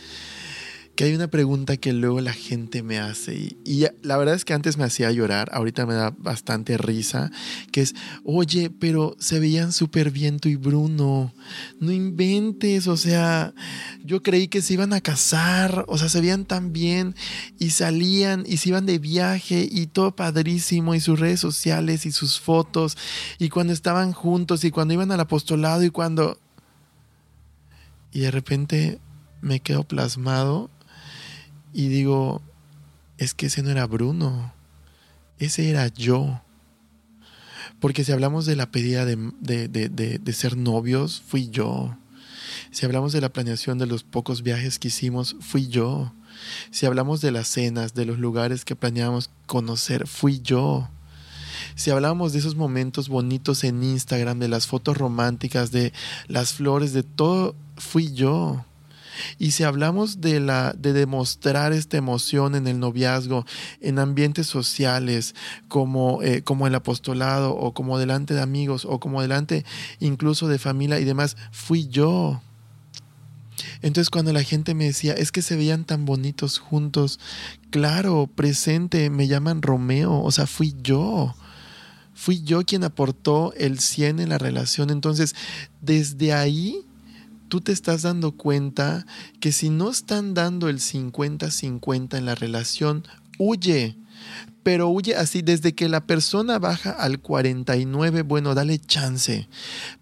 [0.95, 4.53] que hay una pregunta que luego la gente me hace y, la verdad es que
[4.53, 7.31] antes me hacía llorar, ahorita me da bastante risa,
[7.71, 11.33] que es, oye, pero se veían súper bien tú y Bruno,
[11.81, 13.55] no inventes, o sea,
[14.05, 17.15] yo creí que se iban a casar, o sea, se veían tan bien
[17.59, 22.13] y salían y se iban de viaje y todo padrísimo y sus redes sociales y
[22.13, 22.99] sus fotos
[23.39, 26.39] y cuando estaban juntos y cuando iban al apostolado y cuando...
[28.15, 29.01] Y de repente
[29.41, 30.71] me quedo plasmado
[31.73, 32.43] y digo,
[33.19, 34.53] es que ese no era Bruno,
[35.39, 36.41] ese era yo.
[37.81, 41.97] Porque si hablamos de la pedida de, de, ser novios, fui yo.
[42.71, 46.13] Si hablamos de la planeación de los pocos viajes que hicimos, fui yo.
[46.71, 50.89] Si hablamos de las cenas, de los lugares que planeábamos conocer, fui yo.
[51.75, 55.93] Si hablamos de esos momentos bonitos en Instagram, de las fotos románticas, de
[56.29, 58.65] las flores, de todo, fui yo.
[59.39, 63.45] Y si hablamos de, la, de demostrar esta emoción en el noviazgo,
[63.81, 65.35] en ambientes sociales,
[65.69, 69.65] como, eh, como el apostolado, o como delante de amigos, o como delante
[70.01, 72.41] incluso de familia y demás, fui yo.
[73.83, 77.21] Entonces cuando la gente me decía, es que se veían tan bonitos juntos,
[77.71, 81.35] claro, presente, me llaman Romeo, o sea, fui yo.
[82.15, 84.91] Fui yo quien aportó el 100 en la relación.
[84.91, 85.35] Entonces,
[85.81, 86.85] desde ahí
[87.53, 89.05] tú te estás dando cuenta
[89.39, 93.99] que si no están dando el 50-50 en la relación, huye.
[94.63, 99.51] Pero huye así, desde que la persona baja al 49, bueno, dale chance.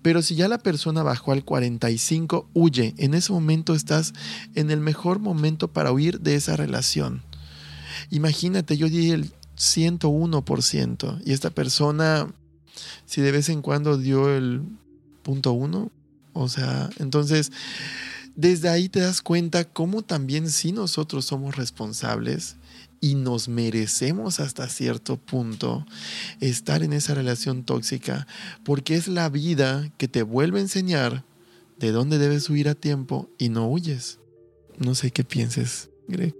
[0.00, 2.94] Pero si ya la persona bajó al 45, huye.
[2.98, 4.12] En ese momento estás
[4.54, 7.24] en el mejor momento para huir de esa relación.
[8.10, 12.32] Imagínate, yo di el 101% y esta persona,
[13.06, 14.62] si de vez en cuando dio el
[15.24, 15.90] punto uno,
[16.32, 17.52] o sea, entonces,
[18.36, 22.56] desde ahí te das cuenta cómo también si nosotros somos responsables
[23.00, 25.86] y nos merecemos hasta cierto punto
[26.40, 28.26] estar en esa relación tóxica,
[28.64, 31.24] porque es la vida que te vuelve a enseñar
[31.78, 34.18] de dónde debes huir a tiempo y no huyes.
[34.78, 36.34] No sé qué pienses, Greg.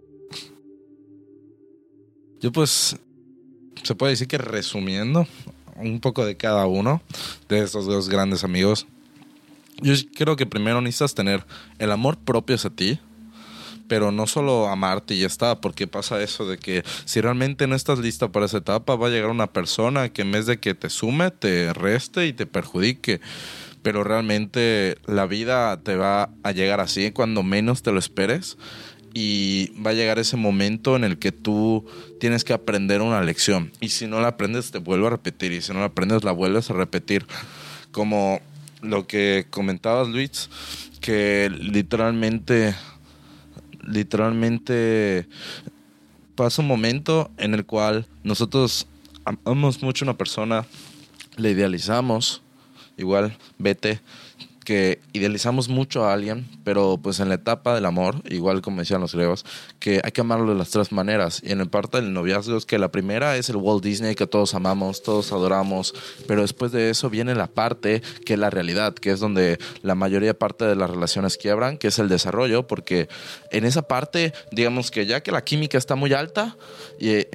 [2.41, 2.97] Yo pues,
[3.83, 5.27] se puede decir que resumiendo
[5.77, 7.03] un poco de cada uno
[7.49, 8.87] de estos dos grandes amigos,
[9.83, 11.45] yo creo que primero necesitas tener
[11.79, 12.99] el amor propio hacia ti,
[13.89, 17.75] pero no solo amarte y ya está, porque pasa eso de que si realmente no
[17.75, 20.75] estás lista para esa etapa, va a llegar una persona que en vez de que
[20.75, 23.21] te sume, te reste y te perjudique.
[23.83, 28.59] Pero realmente la vida te va a llegar así cuando menos te lo esperes
[29.13, 31.85] y va a llegar ese momento en el que tú
[32.21, 33.73] tienes que aprender una lección.
[33.81, 35.53] Y si no la aprendes, te vuelvo a repetir.
[35.53, 37.27] Y si no la aprendes, la vuelves a repetir.
[37.91, 38.41] Como
[38.83, 40.49] lo que comentabas, Luis,
[41.01, 42.75] que literalmente,
[43.83, 45.27] literalmente
[46.35, 48.87] pasa un momento en el cual nosotros
[49.25, 50.67] amamos mucho a una persona,
[51.37, 52.43] le idealizamos,
[52.97, 54.01] igual, vete,
[54.65, 59.01] que idealizamos mucho a alguien, pero pues en la etapa del amor, igual como decían
[59.01, 59.45] los griegos,
[59.79, 61.43] que hay que amarlo de las tres maneras.
[61.45, 64.27] Y en el parte del noviazgo es que la primera es el Walt Disney que
[64.27, 65.95] todos amamos, todos adoramos,
[66.27, 69.95] pero después de eso viene la parte que es la realidad, que es donde la
[69.95, 73.09] mayoría parte de las relaciones quiebran, que es el desarrollo, porque
[73.51, 76.57] en esa parte, digamos que ya que la química está muy alta,
[76.99, 77.27] y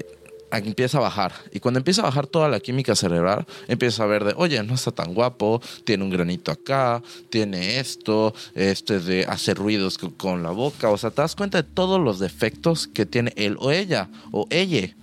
[0.51, 1.33] empieza a bajar.
[1.51, 4.75] Y cuando empieza a bajar toda la química cerebral, empieza a ver de, oye, no
[4.75, 10.51] está tan guapo, tiene un granito acá, tiene esto, este de hacer ruidos con la
[10.51, 10.89] boca.
[10.89, 14.47] O sea, te das cuenta de todos los defectos que tiene él o ella o
[14.49, 14.95] ella.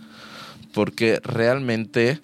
[0.73, 2.21] Porque realmente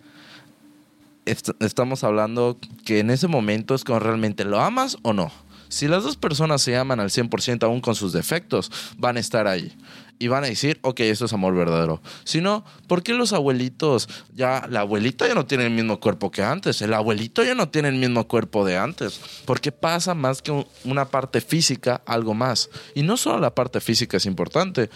[1.61, 5.31] estamos hablando que en ese momento es cuando realmente lo amas o no.
[5.69, 9.47] Si las dos personas se aman al 100% aún con sus defectos, van a estar
[9.47, 9.77] ahí
[10.19, 12.03] y van a decir, ok, esto es amor verdadero.
[12.25, 16.31] Si no, ¿por qué los abuelitos, ya la abuelita ya no tiene el mismo cuerpo
[16.31, 16.83] que antes?
[16.83, 19.21] El abuelito ya no tiene el mismo cuerpo de antes.
[19.45, 22.71] Porque pasa más que una parte física, algo más.
[22.95, 24.91] Y no solo la parte física es importante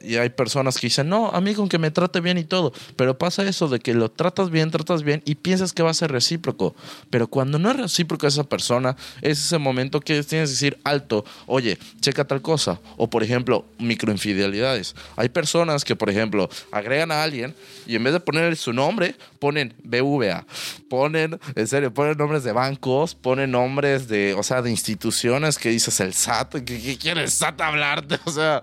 [0.00, 2.72] y hay personas que dicen, no, a mí con que me trate bien y todo.
[2.96, 5.94] Pero pasa eso de que lo tratas bien, tratas bien y piensas que va a
[5.94, 6.74] ser recíproco.
[7.10, 11.24] Pero cuando no es recíproco esa persona, es ese momento que tienes que decir alto,
[11.46, 12.80] oye, checa tal cosa.
[12.96, 14.94] O por ejemplo, microinfidelidades.
[15.16, 17.54] Hay personas que, por ejemplo, agregan a alguien
[17.86, 20.46] y en vez de poner su nombre, ponen BVA.
[20.88, 25.70] Ponen, en serio, ponen nombres de bancos, ponen nombres de, o sea, de instituciones que
[25.70, 26.64] dices el SAT.
[26.64, 28.18] ¿Qué, quiere el SAT hablarte?
[28.30, 28.62] O sea,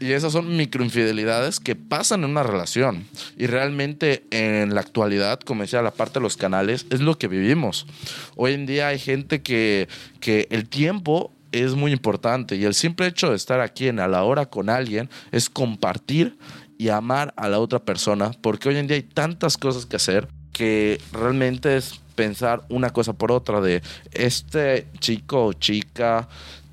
[0.00, 3.06] y esas son microinfidelidades que pasan en una relación.
[3.36, 7.28] Y realmente en la actualidad, como decía la parte de los canales, es lo que
[7.28, 7.86] vivimos.
[8.34, 13.06] Hoy en día hay gente que, que el tiempo es muy importante y el simple
[13.06, 16.38] hecho de estar aquí en a la hora con alguien es compartir
[16.78, 20.28] y amar a la otra persona, porque hoy en día hay tantas cosas que hacer
[20.52, 23.82] que realmente es pensar una cosa por otra de
[24.12, 26.28] este chico o chica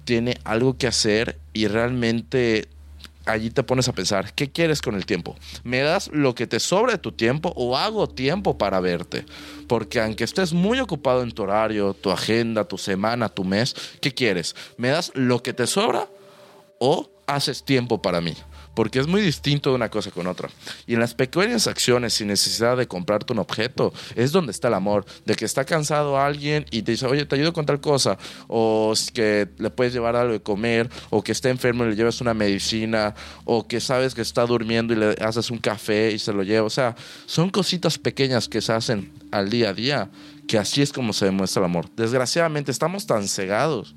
[0.06, 2.70] tiene algo que hacer y realmente
[3.28, 5.36] allí te pones a pensar, ¿qué quieres con el tiempo?
[5.64, 9.26] ¿Me das lo que te sobra de tu tiempo o hago tiempo para verte?
[9.68, 14.14] Porque aunque estés muy ocupado en tu horario, tu agenda, tu semana, tu mes, ¿qué
[14.14, 14.56] quieres?
[14.78, 16.08] ¿Me das lo que te sobra
[16.80, 18.34] o haces tiempo para mí?
[18.78, 20.50] Porque es muy distinto de una cosa con otra.
[20.86, 24.76] Y en las pequeñas acciones, sin necesidad de comprarte un objeto, es donde está el
[24.76, 25.04] amor.
[25.26, 28.94] De que está cansado alguien y te dice, oye, te ayudo con tal cosa, o
[29.16, 32.36] que le puedes llevar algo de comer, o que está enfermo y le llevas una
[32.36, 36.44] medicina, o que sabes que está durmiendo y le haces un café y se lo
[36.44, 36.68] lleva.
[36.68, 36.96] O sea,
[37.26, 40.10] son cositas pequeñas que se hacen al día a día,
[40.48, 41.90] que así es como se demuestra el amor.
[41.96, 43.96] Desgraciadamente estamos tan cegados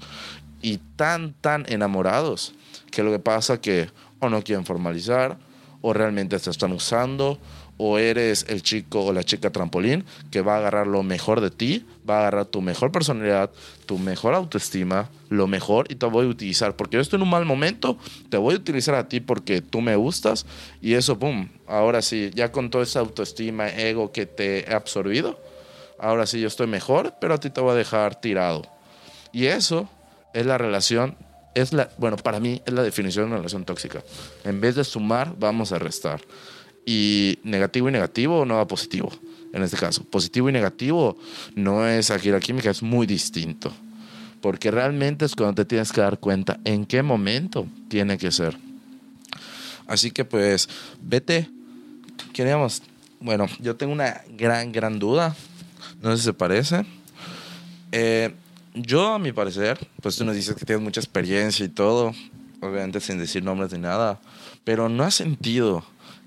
[0.62, 2.54] y tan, tan enamorados
[2.90, 3.90] que lo que pasa que
[4.20, 5.36] o no quieren formalizar,
[5.82, 7.38] o realmente te están usando,
[7.82, 11.50] o eres el chico o la chica trampolín que va a agarrar lo mejor de
[11.50, 13.50] ti, va a agarrar tu mejor personalidad,
[13.86, 16.76] tu mejor autoestima, lo mejor y te voy a utilizar.
[16.76, 17.96] Porque yo estoy en un mal momento,
[18.28, 20.44] te voy a utilizar a ti porque tú me gustas
[20.82, 25.40] y eso, boom, ahora sí, ya con toda esa autoestima, ego que te he absorbido,
[25.98, 28.66] ahora sí yo estoy mejor, pero a ti te voy a dejar tirado.
[29.32, 29.88] Y eso
[30.34, 31.16] es la relación,
[31.54, 34.02] es la, bueno, para mí es la definición de una relación tóxica.
[34.44, 36.20] En vez de sumar, vamos a restar.
[36.86, 39.10] Y negativo y negativo no va positivo,
[39.52, 40.04] en este caso.
[40.04, 41.16] Positivo y negativo
[41.54, 43.72] no es aquí la química, es muy distinto.
[44.40, 48.56] Porque realmente es cuando te tienes que dar cuenta en qué momento tiene que ser.
[49.86, 50.68] Así que pues,
[51.00, 51.50] vete.
[52.32, 52.82] Queríamos,
[53.20, 55.36] bueno, yo tengo una gran, gran duda.
[56.00, 56.86] No sé si se parece.
[57.92, 58.32] Eh,
[58.74, 62.12] yo, a mi parecer, pues tú nos dices que tienes mucha experiencia y todo,
[62.60, 64.20] obviamente sin decir nombres ni nada,
[64.64, 65.84] pero ¿no has sentido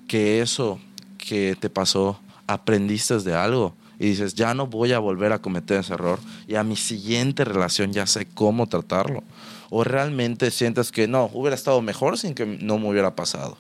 [0.07, 0.79] que eso
[1.17, 3.73] que te pasó aprendiste de algo?
[3.99, 7.45] Y dices, ya no voy a volver a cometer ese error y a mi siguiente
[7.45, 9.23] relación ya sé cómo tratarlo.
[9.69, 13.57] O realmente sientes que no, hubiera estado mejor sin que no me hubiera pasado.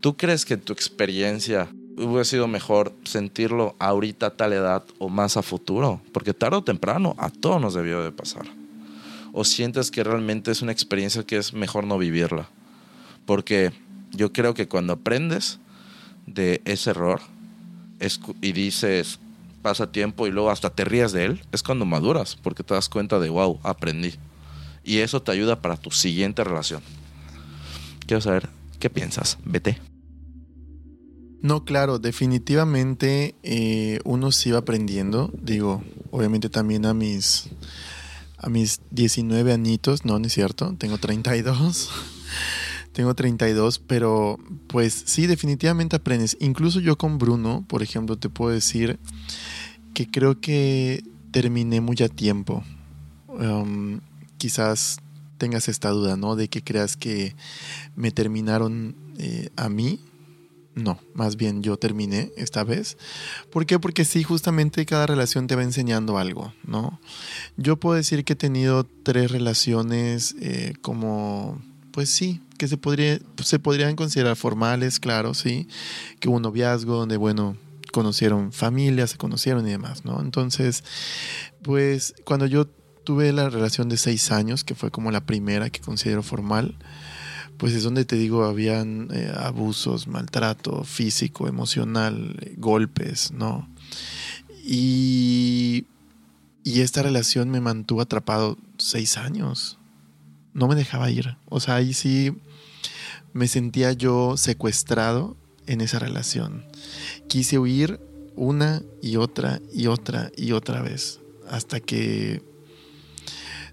[0.00, 5.36] ¿Tú crees que tu experiencia hubiera sido mejor sentirlo ahorita a tal edad o más
[5.36, 8.46] a futuro, porque tarde o temprano a todos nos debió de pasar.
[9.32, 12.48] O sientes que realmente es una experiencia que es mejor no vivirla,
[13.26, 13.72] porque
[14.10, 15.58] yo creo que cuando aprendes
[16.26, 17.20] de ese error
[18.40, 19.18] y dices
[19.62, 22.88] pasa tiempo y luego hasta te rías de él, es cuando maduras, porque te das
[22.88, 24.14] cuenta de wow, aprendí.
[24.84, 26.82] Y eso te ayuda para tu siguiente relación.
[28.06, 28.48] Quiero saber
[28.80, 29.38] qué piensas.
[29.44, 29.91] Vete.
[31.42, 35.28] No, claro, definitivamente eh, uno sí va aprendiendo.
[35.42, 35.82] Digo,
[36.12, 37.48] obviamente también a mis,
[38.38, 41.90] a mis 19 añitos, no, no es cierto, tengo 32.
[42.92, 44.38] tengo 32, pero
[44.68, 46.36] pues sí, definitivamente aprendes.
[46.38, 49.00] Incluso yo con Bruno, por ejemplo, te puedo decir
[49.94, 52.62] que creo que terminé muy a tiempo.
[53.26, 53.98] Um,
[54.38, 54.98] quizás
[55.38, 56.36] tengas esta duda, ¿no?
[56.36, 57.34] De que creas que
[57.96, 59.98] me terminaron eh, a mí
[60.74, 62.96] no, más bien yo terminé esta vez.
[63.50, 63.78] ¿Por qué?
[63.78, 66.98] Porque sí, justamente cada relación te va enseñando algo, ¿no?
[67.56, 71.60] Yo puedo decir que he tenido tres relaciones eh, como,
[71.92, 75.68] pues sí, que se, podría, se podrían considerar formales, claro, sí.
[76.20, 77.56] Que hubo un noviazgo donde, bueno,
[77.92, 80.20] conocieron familias, se conocieron y demás, ¿no?
[80.20, 80.84] Entonces,
[81.62, 82.66] pues cuando yo
[83.04, 86.76] tuve la relación de seis años, que fue como la primera que considero formal,
[87.62, 93.68] pues es donde te digo, habían eh, abusos, maltrato físico, emocional, golpes, ¿no?
[94.64, 95.84] Y,
[96.64, 99.78] y esta relación me mantuvo atrapado seis años.
[100.54, 101.36] No me dejaba ir.
[101.48, 102.34] O sea, ahí sí
[103.32, 105.36] me sentía yo secuestrado
[105.68, 106.64] en esa relación.
[107.28, 108.00] Quise huir
[108.34, 111.20] una y otra y otra y otra vez.
[111.48, 112.42] Hasta que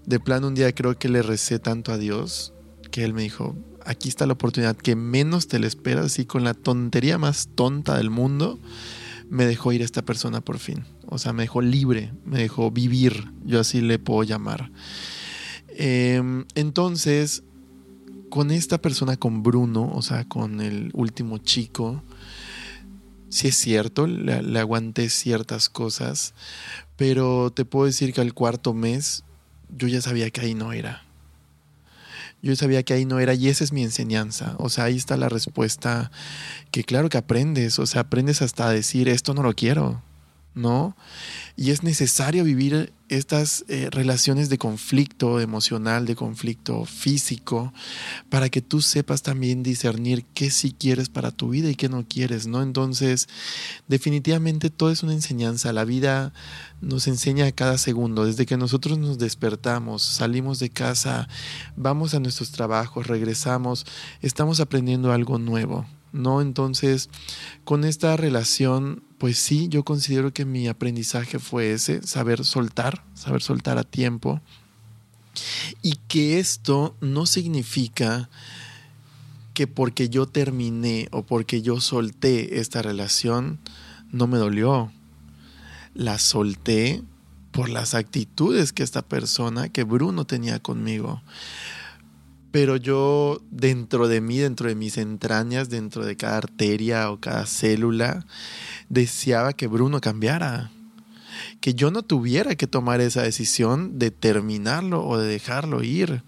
[0.06, 2.52] de plano un día creo que le recé tanto a Dios
[2.92, 6.44] que Él me dijo, aquí está la oportunidad que menos te la esperas y con
[6.44, 8.58] la tontería más tonta del mundo
[9.28, 10.84] me dejó ir esta persona por fin.
[11.06, 14.70] O sea, me dejó libre, me dejó vivir, yo así le puedo llamar.
[15.68, 17.44] Em, entonces,
[18.28, 22.02] con esta persona, con Bruno, o sea, con el último chico,
[23.28, 26.34] sí es cierto, le, le aguanté ciertas cosas,
[26.96, 29.24] pero te puedo decir que al cuarto mes
[29.68, 31.09] yo ya sabía que ahí no era
[32.42, 34.54] yo sabía que ahí no era y esa es mi enseñanza.
[34.58, 36.10] O sea, ahí está la respuesta
[36.70, 40.02] que claro que aprendes, o sea, aprendes hasta decir esto no lo quiero,
[40.60, 40.96] ¿no?
[41.56, 47.72] Y es necesario vivir estas eh, relaciones de conflicto emocional, de conflicto físico,
[48.28, 52.06] para que tú sepas también discernir qué sí quieres para tu vida y qué no
[52.06, 52.62] quieres, ¿no?
[52.62, 53.28] Entonces,
[53.88, 55.72] definitivamente todo es una enseñanza.
[55.72, 56.32] La vida
[56.80, 61.28] nos enseña a cada segundo, desde que nosotros nos despertamos, salimos de casa,
[61.76, 63.86] vamos a nuestros trabajos, regresamos,
[64.22, 66.40] estamos aprendiendo algo nuevo, ¿no?
[66.40, 67.08] Entonces,
[67.64, 73.42] con esta relación, pues sí, yo considero que mi aprendizaje fue ese, saber soltar, saber
[73.42, 74.40] soltar a tiempo.
[75.82, 78.28] Y que esto no significa
[79.54, 83.58] que porque yo terminé o porque yo solté esta relación,
[84.10, 84.92] no me dolió.
[85.94, 87.02] La solté
[87.50, 91.22] por las actitudes que esta persona, que Bruno tenía conmigo
[92.50, 97.46] pero yo dentro de mí, dentro de mis entrañas, dentro de cada arteria o cada
[97.46, 98.26] célula,
[98.88, 100.70] deseaba que Bruno cambiara,
[101.60, 106.22] que yo no tuviera que tomar esa decisión de terminarlo o de dejarlo ir,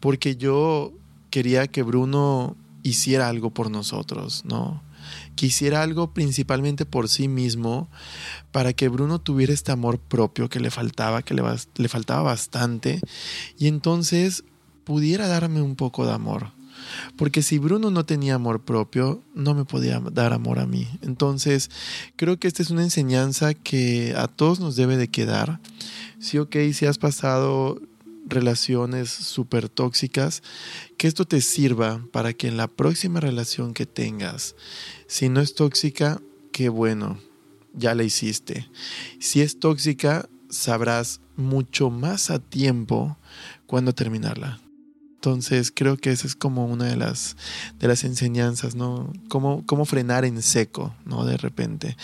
[0.00, 0.92] porque yo
[1.30, 4.82] quería que Bruno hiciera algo por nosotros, ¿no?
[5.34, 7.88] Quisiera algo principalmente por sí mismo,
[8.52, 11.42] para que Bruno tuviera este amor propio que le faltaba, que le,
[11.76, 13.00] le faltaba bastante,
[13.58, 14.44] y entonces
[14.84, 16.52] pudiera darme un poco de amor.
[17.16, 20.88] Porque si Bruno no tenía amor propio, no me podía dar amor a mí.
[21.02, 21.70] Entonces,
[22.16, 25.60] creo que esta es una enseñanza que a todos nos debe de quedar.
[26.18, 27.80] Sí, ok, si has pasado
[28.26, 30.42] relaciones súper tóxicas,
[30.96, 34.56] que esto te sirva para que en la próxima relación que tengas,
[35.06, 36.20] si no es tóxica,
[36.52, 37.18] qué bueno,
[37.74, 38.68] ya la hiciste.
[39.20, 43.18] Si es tóxica, sabrás mucho más a tiempo
[43.66, 44.60] cuándo terminarla.
[45.24, 47.38] Entonces creo que esa es como una de las,
[47.78, 49.10] de las enseñanzas, ¿no?
[49.30, 51.24] Cómo, cómo frenar en seco, ¿no?
[51.24, 51.96] De repente.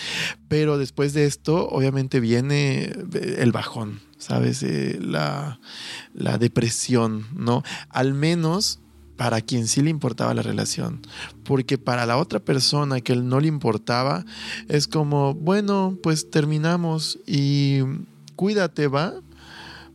[0.49, 4.63] Pero después de esto, obviamente viene el bajón, ¿sabes?
[4.63, 5.61] Eh, la,
[6.15, 7.63] la depresión, ¿no?
[7.91, 8.81] Al menos
[9.19, 11.03] para quien sí le importaba la relación.
[11.45, 14.25] Porque para la otra persona que él no le importaba,
[14.67, 17.81] es como, bueno, pues terminamos y
[18.35, 19.13] cuídate, ¿va?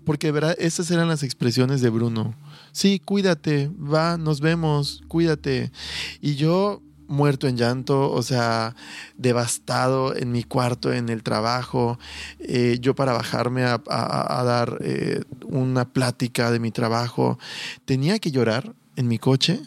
[0.06, 2.36] Porque verdad, esas eran las expresiones de Bruno.
[2.76, 5.72] Sí, cuídate, va, nos vemos, cuídate.
[6.20, 8.76] Y yo muerto en llanto, o sea,
[9.16, 11.98] devastado en mi cuarto, en el trabajo,
[12.40, 17.40] eh, yo para bajarme a, dar eh, una plática de mi trabajo,
[17.86, 19.62] tenía que llorar en mi coche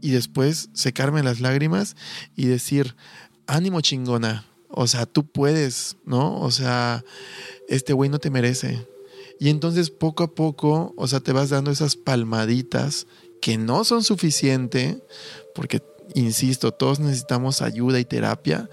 [0.00, 1.96] y después secarme las lágrimas
[2.36, 2.94] y decir,
[3.48, 6.38] ánimo chingona, o sea, tú puedes, ¿no?
[6.38, 7.02] O sea,
[7.68, 8.86] este güey no te merece.
[9.38, 13.06] Y entonces poco a poco, o sea, te vas dando esas palmaditas
[13.40, 14.96] que no son suficientes,
[15.54, 15.82] porque,
[16.14, 18.70] insisto, todos necesitamos ayuda y terapia,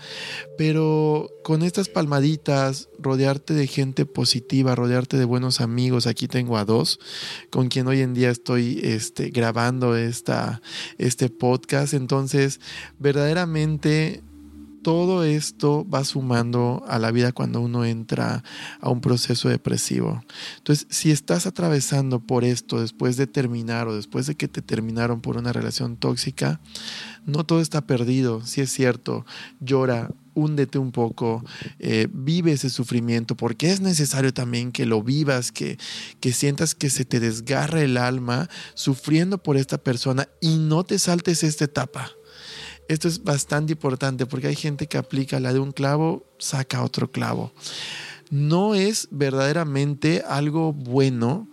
[0.58, 6.66] pero con estas palmaditas, rodearte de gente positiva, rodearte de buenos amigos, aquí tengo a
[6.66, 7.00] dos,
[7.50, 10.62] con quien hoy en día estoy este, grabando esta,
[10.98, 12.62] este podcast, entonces
[13.00, 14.24] verdaderamente
[14.84, 18.44] todo esto va sumando a la vida cuando uno entra
[18.80, 20.24] a un proceso depresivo.
[20.58, 25.22] Entonces, si estás atravesando por esto después de terminar o después de que te terminaron
[25.22, 26.60] por una relación tóxica,
[27.26, 29.26] no todo está perdido, si es cierto,
[29.62, 31.44] llora, húndete un poco,
[31.80, 35.78] eh, vive ese sufrimiento, porque es necesario también que lo vivas, que,
[36.20, 41.00] que sientas que se te desgarra el alma sufriendo por esta persona y no te
[41.00, 42.12] saltes esta etapa
[42.88, 47.12] esto es bastante importante porque hay gente que aplica la de un clavo, saca otro
[47.12, 47.54] clavo.
[48.30, 51.50] No es verdaderamente algo bueno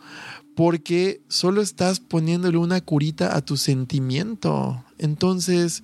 [0.54, 4.84] porque solo estás poniéndole una curita a tu sentimiento.
[4.98, 5.82] Entonces,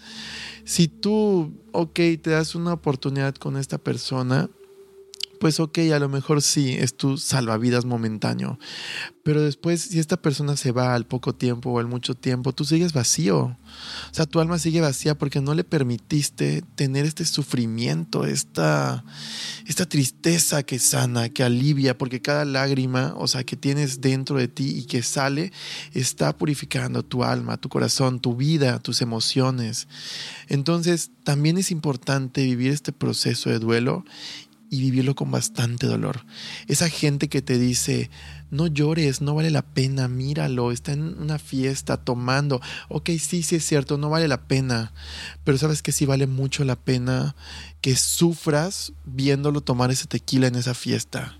[0.64, 4.50] si tú, ok, te das una oportunidad con esta persona,
[5.36, 8.58] pues ok, a lo mejor sí, es tu salvavidas momentáneo.
[9.22, 12.64] Pero después, si esta persona se va al poco tiempo o al mucho tiempo, tú
[12.64, 13.38] sigues vacío.
[13.40, 13.58] O
[14.12, 19.04] sea, tu alma sigue vacía porque no le permitiste tener este sufrimiento, esta,
[19.66, 24.46] esta tristeza que sana, que alivia, porque cada lágrima, o sea, que tienes dentro de
[24.46, 25.52] ti y que sale,
[25.92, 29.88] está purificando tu alma, tu corazón, tu vida, tus emociones.
[30.48, 34.04] Entonces, también es importante vivir este proceso de duelo
[34.70, 36.24] y vivirlo con bastante dolor.
[36.66, 38.10] Esa gente que te dice,
[38.50, 42.60] no llores, no vale la pena, míralo, está en una fiesta tomando.
[42.88, 44.92] Ok, sí, sí es cierto, no vale la pena,
[45.44, 47.36] pero sabes que sí vale mucho la pena
[47.80, 51.38] que sufras viéndolo tomar ese tequila en esa fiesta.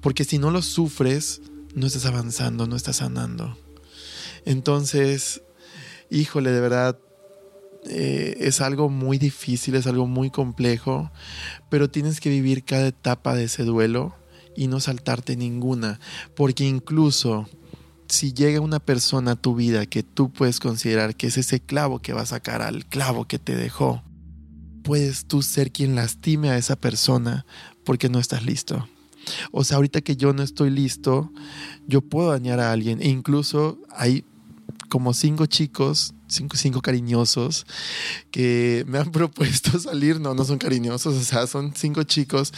[0.00, 1.40] Porque si no lo sufres,
[1.74, 3.58] no estás avanzando, no estás sanando.
[4.44, 5.42] Entonces,
[6.10, 6.98] híjole, de verdad,
[7.86, 11.10] eh, es algo muy difícil, es algo muy complejo,
[11.70, 14.14] pero tienes que vivir cada etapa de ese duelo
[14.56, 16.00] y no saltarte ninguna,
[16.34, 17.48] porque incluso
[18.08, 22.00] si llega una persona a tu vida que tú puedes considerar que es ese clavo
[22.00, 24.02] que va a sacar al clavo que te dejó,
[24.82, 27.44] puedes tú ser quien lastime a esa persona
[27.84, 28.88] porque no estás listo.
[29.52, 31.30] O sea, ahorita que yo no estoy listo,
[31.86, 34.24] yo puedo dañar a alguien e incluso hay
[34.88, 37.66] como cinco chicos cinco, cinco cariñosos
[38.30, 40.20] que me han propuesto salir.
[40.20, 42.52] No, no son cariñosos, o sea, son cinco chicos.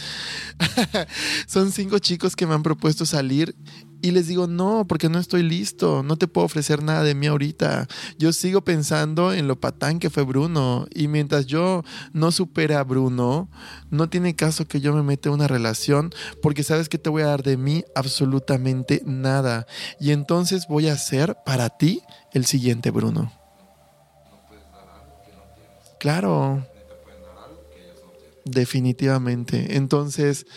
[1.47, 3.55] son cinco chicos que me han propuesto salir
[4.03, 7.27] y les digo, no, porque no estoy listo, no te puedo ofrecer nada de mí
[7.27, 7.87] ahorita.
[8.17, 10.87] Yo sigo pensando en lo patán que fue Bruno.
[10.93, 13.49] Y mientras yo no supere a Bruno,
[13.91, 16.11] no tiene caso que yo me meta en una relación,
[16.41, 19.67] porque sabes que te voy a dar de mí absolutamente nada.
[19.99, 22.01] Y entonces voy a ser para ti
[22.33, 23.40] el siguiente Bruno.
[26.01, 26.65] Claro.
[28.43, 29.77] Definitivamente.
[29.77, 30.47] Entonces,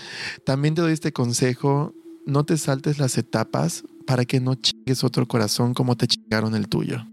[0.46, 1.92] también te doy este consejo,
[2.24, 6.68] no te saltes las etapas para que no chingues otro corazón como te chingaron el
[6.70, 7.06] tuyo.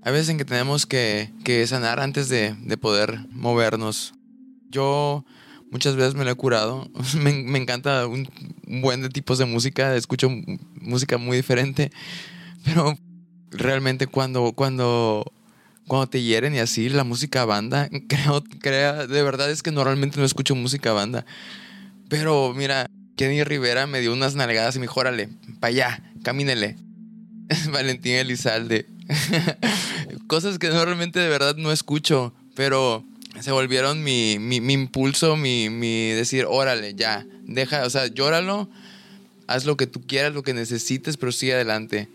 [0.00, 1.34] Hay veces en que tenemos que,
[1.66, 4.14] sanar antes de, poder movernos.
[4.70, 5.26] Yo
[5.70, 6.90] muchas veces me lo he curado.
[7.18, 8.26] Me, me encanta un,
[8.80, 10.30] buen de tipos de música, escucho
[10.80, 11.92] música muy diferente,
[12.64, 12.96] pero
[13.50, 15.30] realmente cuando, cuando
[15.86, 20.18] cuando te hieren y así, la música banda, creo, creo, de verdad es que normalmente
[20.18, 21.24] no escucho música banda.
[22.08, 25.28] Pero mira, Kenny Rivera me dio unas nalgadas y me dijo, órale,
[25.60, 26.76] para allá, camínele.
[27.72, 28.86] Valentín Elizalde.
[30.26, 33.04] Cosas que normalmente de verdad no escucho, pero
[33.40, 38.68] se volvieron mi, mi, mi impulso, mi, mi, decir, órale, ya, deja, o sea, llóralo,
[39.46, 42.08] haz lo que tú quieras, lo que necesites, pero sigue adelante.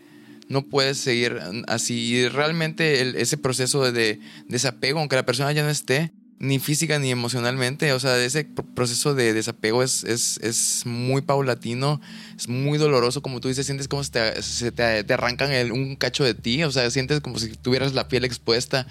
[0.50, 1.96] No puedes seguir así.
[1.96, 6.98] Y realmente ese proceso de, de desapego, aunque la persona ya no esté, ni física
[7.00, 7.94] ni emocionalmente.
[7.94, 12.02] O sea, ese proceso de desapego es, es, es, muy paulatino,
[12.36, 13.22] es muy doloroso.
[13.22, 16.64] Como tú dices, sientes como se te, se te, arrancan un cacho de ti.
[16.64, 18.88] O sea, sientes como si tuvieras la piel expuesta.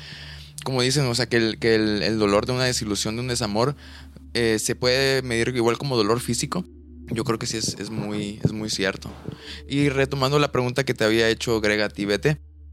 [0.65, 3.75] Como dicen, o sea, que el, que el, dolor de una desilusión, de un desamor,
[4.35, 6.65] eh, se puede medir igual como dolor físico.
[7.11, 9.11] Yo creo que sí es, es, muy, es muy cierto.
[9.69, 11.91] Y retomando la pregunta que te había hecho Grega a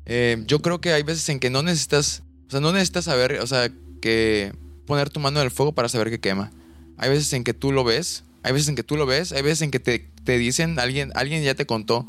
[0.07, 3.39] eh, yo creo que hay veces en que no necesitas, o sea, no necesitas saber,
[3.41, 3.71] o sea,
[4.01, 4.53] que
[4.85, 6.51] poner tu mano en el fuego para saber que quema.
[6.97, 9.41] Hay veces en que tú lo ves, hay veces en que tú lo ves, hay
[9.41, 12.05] veces en que te, te dicen, alguien, alguien ya te contó,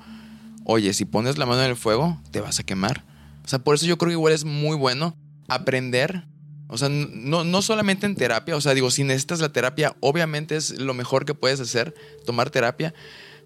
[0.65, 3.05] oye, si pones la mano en el fuego, te vas a quemar.
[3.45, 5.17] O sea, por eso yo creo que igual es muy bueno
[5.49, 6.27] aprender.
[6.69, 10.57] O sea, no, no solamente en terapia, o sea, digo, si necesitas la terapia, obviamente
[10.57, 11.95] es lo mejor que puedes hacer,
[12.25, 12.93] tomar terapia.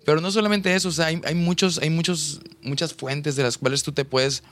[0.04, 3.58] Pero no solamente eso, o sea, hay, hay muchos, hay muchos, muchas fuentes de las
[3.58, 4.42] cuales tú te puedes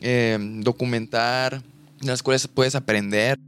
[0.00, 1.62] eh, documentar,
[2.00, 3.38] de las cuales puedes aprender.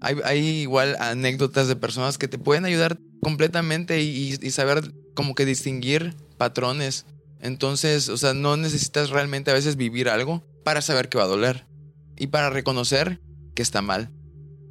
[0.00, 6.14] Hay, igual anécdotas de personas que te pueden ayudar completamente y, saber como que distinguir
[6.36, 7.04] patrones.
[7.40, 11.28] Entonces, o sea, no necesitas realmente a veces vivir algo para saber que va a
[11.28, 11.66] doler
[12.16, 13.20] y para reconocer
[13.58, 14.08] que está mal.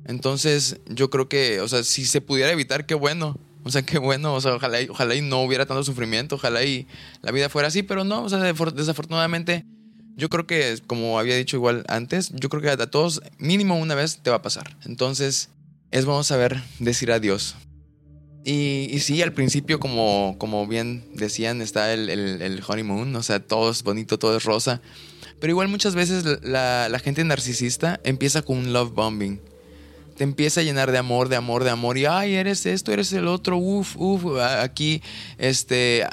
[0.05, 3.37] Entonces, yo creo que, o sea, si se pudiera evitar, qué bueno.
[3.65, 6.87] O sea, qué bueno, o sea, ojalá, ojalá y no hubiera tanto sufrimiento, ojalá y
[7.21, 9.65] la vida fuera así, pero no, o sea, desafortunadamente
[10.15, 13.93] yo creo que, como había dicho igual antes, yo creo que a todos mínimo una
[13.93, 14.77] vez te va a pasar.
[14.85, 15.49] Entonces,
[15.91, 17.55] es bueno saber decir adiós.
[18.45, 23.41] Y, y sí, al principio, como, como bien decían, está el, el, honeymoon, o sea,
[23.41, 24.81] todo es bonito, todo es rosa.
[25.39, 29.39] Pero igual muchas veces la, la gente narcisista empieza con un love bombing
[30.17, 31.97] te empieza a llenar de amor, de amor, de amor.
[31.97, 34.25] Y, ay, eres esto, eres el otro, uff, uff.
[34.39, 35.01] Aquí
[35.37, 36.05] este,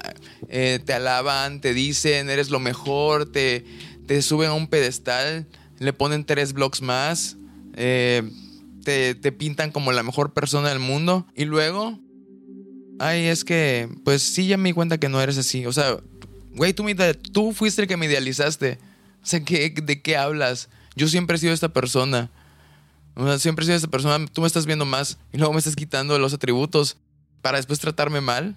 [0.49, 3.65] eh, te alaban, te dicen, eres lo mejor, te,
[4.07, 5.47] te suben a un pedestal,
[5.79, 7.39] le ponen tres blogs más,
[7.77, 8.23] eh,
[8.85, 11.99] te, pintan como la mejor persona del mundo y luego,
[12.99, 15.65] ay, es que, pues sí, ya me di cuenta que no eres así.
[15.65, 15.97] O sea,
[16.55, 16.85] güey, tú,
[17.33, 18.79] tú fuiste el que me idealizaste.
[19.25, 20.69] O sea, ¿de qué hablas?
[20.95, 22.31] Yo siempre he sido esta persona.
[23.17, 24.25] O sea, siempre he sido esta persona.
[24.27, 26.97] Tú me estás viendo más y luego me estás quitando los atributos
[27.43, 28.55] para después tratarme mal.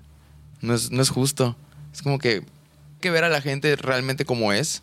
[0.62, 1.56] No es, no es justo.
[1.92, 2.44] Es como que
[3.02, 4.82] que ver a la gente realmente como es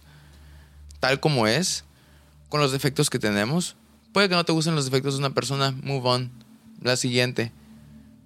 [1.04, 1.84] tal como es,
[2.48, 3.76] con los defectos que tenemos.
[4.14, 6.30] Puede que no te gusten los defectos de una persona, move on,
[6.80, 7.52] la siguiente.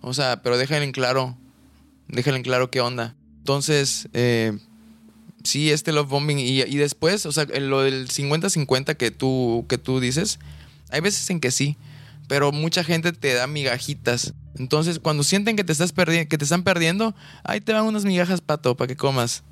[0.01, 1.37] O sea, pero déjale en claro,
[2.07, 3.17] déjale en claro qué onda.
[3.39, 4.57] Entonces, eh,
[5.45, 10.01] sí, este love bombing y, después, o sea, lo del 50-50 que tú, que tú
[10.01, 10.39] dices,
[10.91, 11.77] hay veces en que sí,
[12.29, 14.35] pero mucha gente te da migajitas.
[14.57, 17.15] Entonces, cuando sienten que te, estás que te están perdiendo,
[17.45, 19.43] ahí te van unas migajas, pato, para que comas.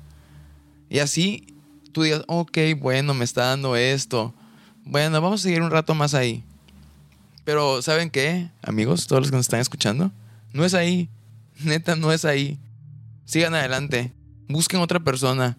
[0.89, 1.55] Y así
[1.91, 4.33] tú digas, ok, bueno, me está dando esto.
[4.83, 6.43] Bueno, vamos a seguir un rato más ahí.
[7.43, 9.07] Pero, ¿saben qué, amigos?
[9.07, 10.11] Todos los que nos están escuchando.
[10.53, 11.09] No es ahí.
[11.63, 12.59] Neta, no es ahí.
[13.25, 14.13] Sigan adelante.
[14.47, 15.57] Busquen otra persona.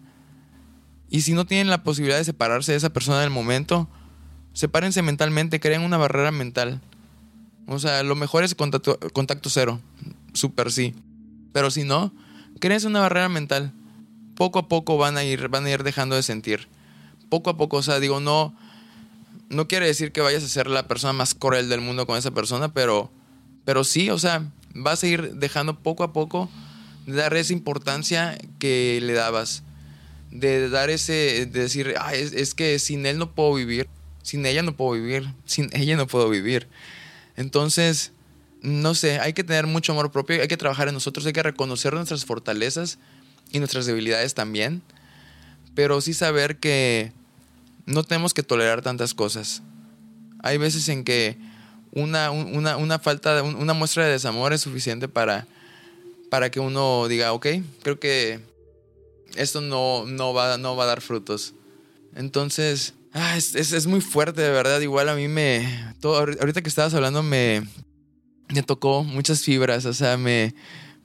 [1.09, 3.89] Y si no tienen la posibilidad de separarse de esa persona en el momento,
[4.53, 6.81] sepárense mentalmente, creen una barrera mental.
[7.67, 9.79] O sea, lo mejor es contacto, cero.
[10.33, 10.95] Super sí.
[11.53, 12.13] Pero si no,
[12.59, 13.73] créense una barrera mental
[14.39, 16.69] poco a poco van a ir, van a ir dejando de sentir.
[17.27, 18.55] Poco a poco, o sea, digo, no,
[19.49, 22.31] no quiere decir que vayas a ser la persona más cruel del mundo con esa
[22.31, 23.11] persona, pero,
[23.65, 26.49] pero sí, o sea, vas a ir dejando poco a poco
[27.05, 29.63] de dar esa importancia que le dabas.
[30.31, 33.87] De dar ese, de decir, es, es que sin él no puedo vivir,
[34.21, 36.67] sin ella no puedo vivir, sin ella no puedo vivir.
[37.35, 38.11] Entonces,
[38.61, 41.43] no sé, hay que tener mucho amor propio, hay que trabajar en nosotros, hay que
[41.43, 42.99] reconocer nuestras fortalezas
[43.51, 44.81] y nuestras debilidades también,
[45.75, 47.11] pero sí saber que
[47.85, 49.63] no tenemos que tolerar tantas cosas.
[50.43, 51.37] Hay veces en que
[51.91, 55.47] una, una, falta, una muestra de desamor es suficiente para,
[56.29, 57.47] para que uno diga, ok,
[57.81, 58.39] creo que
[59.35, 61.53] esto no, no, va, no va a dar frutos.
[62.15, 64.79] Entonces, ah, es, es, muy fuerte, de verdad.
[64.81, 65.93] Igual a mí me...
[65.99, 67.63] Todo, ahorita que estabas hablando me,
[68.49, 70.53] me tocó muchas fibras, o sea, me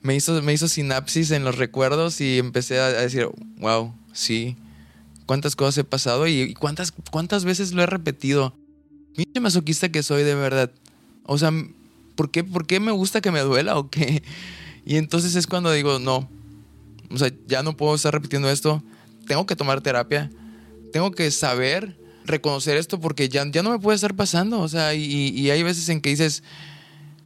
[0.05, 4.55] me hizo, me hizo sinapsis en los recuerdos y empecé a, decir, wow, sí,
[5.25, 8.55] cuántas cosas he pasado y, cuántas, cuántas veces lo he repetido.
[9.17, 10.71] Mira masoquista que soy de verdad.
[11.23, 11.51] O sea,
[12.15, 14.21] ¿por qué, ¿por qué me gusta que me duela o qué?
[14.85, 16.29] Y entonces es cuando digo, no,
[17.09, 18.83] o sea, ya no puedo estar repitiendo esto.
[19.27, 20.31] tengo que tomar terapia,
[20.91, 24.61] tengo que saber reconocer esto porque ya, ya no me puede estar pasando.
[24.61, 26.43] O sea, y, y hay veces en que dices,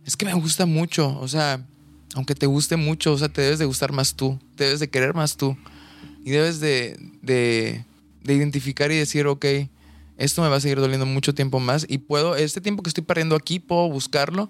[0.06, 1.18] es que me gusta mucho.
[1.20, 1.66] O sea,
[2.16, 4.90] aunque te guste mucho, o sea, te debes de gustar más tú, te debes de
[4.90, 5.58] querer más tú.
[6.26, 7.86] Y debes de, de,
[8.24, 9.46] de identificar y decir, ok,
[10.18, 13.06] esto me va a seguir doliendo mucho tiempo más y puedo, este tiempo que estoy
[13.06, 14.50] perdiendo aquí, puedo buscarlo,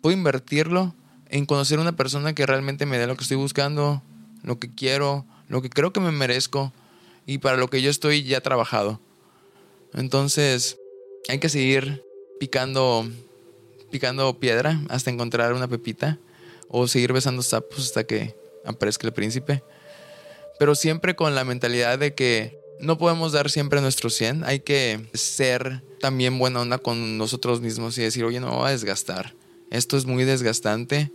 [0.00, 0.94] puedo invertirlo
[1.28, 4.00] en conocer una persona que realmente me dé lo que estoy buscando,
[4.46, 6.72] lo que quiero, lo que creo que me merezco
[7.26, 9.00] y para lo que yo estoy ya trabajado.
[9.92, 10.78] Entonces,
[11.28, 12.04] hay que seguir
[12.38, 13.06] picando,
[13.90, 16.18] picando piedra hasta encontrar una pepita
[16.68, 19.64] o seguir besando sapos hasta que aparezca el príncipe.
[20.60, 25.08] Pero siempre con la mentalidad de que no podemos dar siempre nuestro 100, hay que
[25.12, 29.34] ser también buena onda con nosotros mismos y decir, oye, no me voy a desgastar.
[29.70, 31.10] Esto es muy desgastante.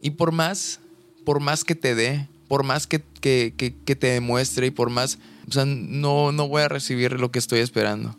[0.00, 0.78] Y por más,
[1.24, 5.18] por más que te dé, por más que, que, que, te demuestre y por más,
[5.48, 8.16] o sea, no, no voy a recibir lo que estoy esperando.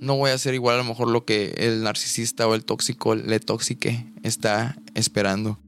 [0.00, 3.14] No voy a hacer igual a lo mejor lo que el narcisista o el tóxico,
[3.14, 5.58] le tóxique, está esperando.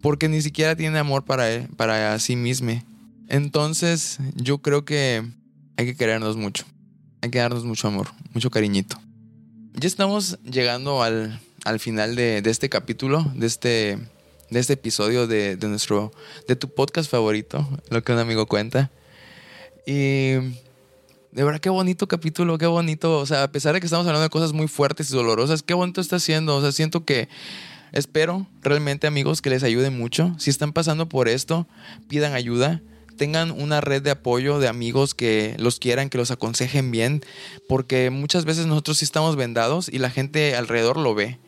[0.00, 2.82] Porque ni siquiera tiene amor para, él, para sí mismo.
[3.28, 5.22] Entonces, yo creo que
[5.76, 6.64] hay que querernos mucho.
[7.20, 8.98] Hay que darnos mucho amor, mucho cariñito.
[9.74, 13.98] Ya estamos llegando al, al final de, de, este capítulo, de este,
[14.50, 16.12] de este episodio de, de, nuestro,
[16.46, 18.90] de tu podcast favorito, lo que un amigo cuenta.
[19.86, 20.32] Y
[21.32, 23.18] de verdad, qué bonito capítulo, qué bonito.
[23.18, 25.74] O sea, a pesar de que estamos hablando de cosas muy fuertes y dolorosas, qué
[25.74, 26.56] bonito está haciendo.
[26.56, 27.28] O sea, siento que
[27.92, 30.34] espero realmente, amigos, que les ayude mucho.
[30.38, 31.66] Si están pasando por esto,
[32.08, 32.82] pidan ayuda
[33.18, 37.22] tengan una red de apoyo de amigos que los quieran, que los aconsejen bien,
[37.68, 41.38] porque muchas veces nosotros sí estamos vendados y la gente alrededor lo ve.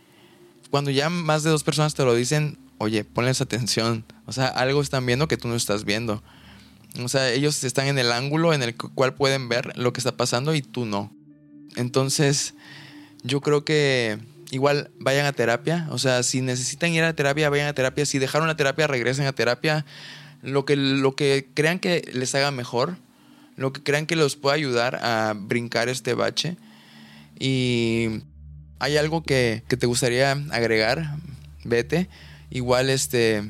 [0.71, 4.81] Cuando ya más de dos personas te lo dicen, oye, ponles atención, o sea, algo
[4.81, 6.23] están viendo que tú no estás viendo.
[7.05, 10.17] O sea, ellos están en el ángulo en el cual pueden ver lo que está
[10.17, 11.13] pasando y tú no.
[11.77, 12.55] Entonces,
[13.23, 14.19] yo creo que
[14.51, 15.89] igual vayan a terapia.
[15.91, 18.07] O sea, si necesitan ir a terapia, vayan a terapia.
[18.07, 19.85] Si dejaron la terapia, regresen a terapia
[20.43, 22.97] lo que, lo que crean que les haga mejor,
[23.57, 26.57] lo que crean que los pueda ayudar a brincar este bache.
[27.39, 28.23] Y
[28.79, 31.15] hay algo que, que te gustaría agregar,
[31.65, 32.09] vete.
[32.51, 33.49] Igual, este,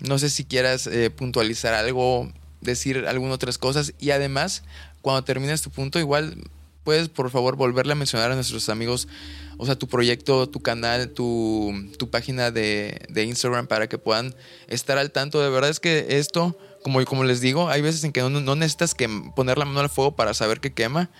[0.00, 2.30] no sé si quieras eh, puntualizar algo,
[2.60, 3.94] decir algunas otras cosas.
[3.98, 4.62] Y además,
[5.02, 6.36] cuando termines tu punto, igual
[6.84, 9.06] puedes por favor volverle a mencionar a nuestros amigos,
[9.58, 14.34] o sea, tu proyecto, tu canal, tu, tu página de, de, Instagram para que puedan
[14.68, 15.40] estar al tanto.
[15.40, 18.94] De verdad es que esto, como, como les digo, hay veces en que no, necesitas
[18.94, 21.10] que poner la mano al fuego para saber que quema.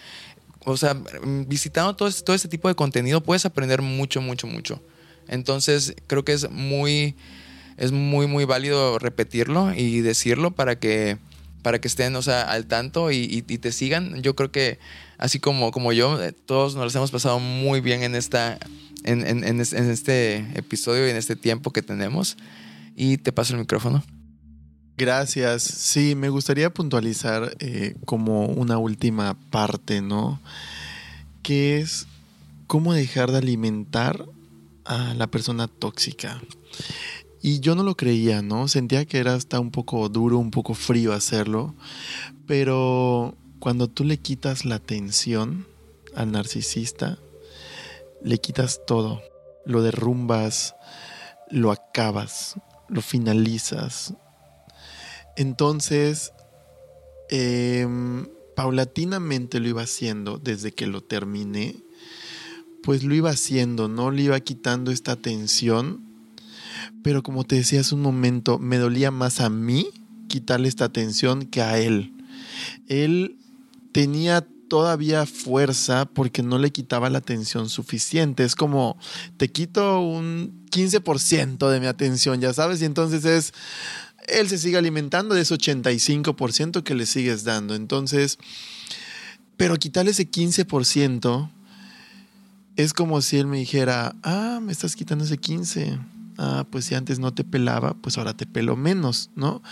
[0.65, 4.81] O sea, visitando todo, todo este tipo de contenido puedes aprender mucho, mucho, mucho.
[5.31, 7.15] Entonces, creo que es muy,
[7.77, 11.19] es muy, muy válido repetirlo y decirlo para que,
[11.63, 14.23] para que estén, o sea, al tanto y, te sigan.
[14.23, 14.81] Yo creo que
[15.19, 18.59] así como, como yo, eh, todos nos hemos pasado muy bien en, esta,
[19.05, 22.37] en, en, en, este episodio y en este tiempo que tenemos.
[22.97, 24.03] Y te paso el micrófono.
[24.99, 25.63] Gracias.
[25.63, 30.41] Sí, me gustaría puntualizar eh, como una última parte, ¿no?
[31.43, 32.09] Que es
[32.67, 34.27] cómo dejar de alimentar
[34.91, 36.43] a la persona tóxica.
[37.41, 38.67] Y yo no lo creía, ¿no?
[38.67, 41.77] Sentía que era hasta un poco duro, un poco frío hacerlo,
[42.47, 45.69] pero cuando tú le quitas la atención
[46.17, 47.19] al narcisista,
[48.23, 49.23] le quitas todo,
[49.65, 50.75] lo derrumbas,
[51.51, 52.57] lo acabas,
[52.89, 54.15] lo finalizas.
[55.37, 56.33] Entonces,
[57.31, 57.87] eh,
[58.57, 61.77] paulatinamente lo iba haciendo desde que lo terminé,
[62.83, 66.01] pues lo iba haciendo, no le iba quitando esta atención,
[67.03, 69.89] pero como te decía hace un momento, me dolía más a mí
[70.29, 72.13] quitarle esta atención que a él.
[72.89, 73.37] Él
[73.93, 78.45] tenía todavía fuerza porque no le quitaba la atención suficiente.
[78.45, 78.97] Es como,
[79.37, 83.53] te quito un 15% de mi atención, ya sabes, y entonces es,
[84.29, 87.75] él se sigue alimentando de ese 85% que le sigues dando.
[87.75, 88.39] Entonces,
[89.57, 91.51] pero quitarle ese 15%
[92.83, 95.99] es como si él me dijera, ah, me estás quitando ese 15.
[96.39, 99.63] Ah, pues si antes no te pelaba, pues ahora te pelo menos, ¿no?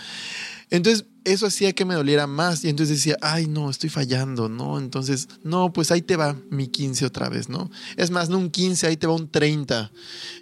[0.69, 2.63] Entonces, eso hacía que me doliera más.
[2.63, 4.77] Y entonces decía, ay, no, estoy fallando, ¿no?
[4.77, 7.71] Entonces, no, pues ahí te va mi 15 otra vez, ¿no?
[7.97, 9.91] Es más, no un 15, ahí te va un 30.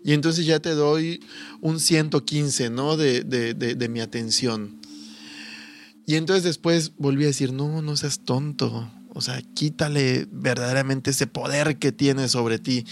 [0.04, 1.22] Y entonces ya te doy
[1.62, 2.98] un 115, ¿no?
[2.98, 4.82] De, de, de, de mi atención.
[6.06, 8.90] Y entonces después volví a decir, no, no seas tonto.
[9.14, 12.86] O sea, quítale verdaderamente ese poder que tiene sobre ti.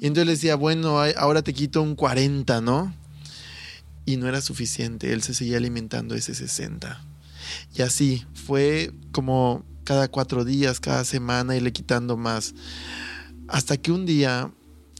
[0.00, 2.94] Y entonces le decía, bueno, ahora te quito un 40, ¿no?
[4.04, 5.12] Y no era suficiente.
[5.12, 7.04] Él se seguía alimentando ese 60.
[7.74, 12.54] Y así, fue como cada cuatro días, cada semana, le quitando más.
[13.48, 14.50] Hasta que un día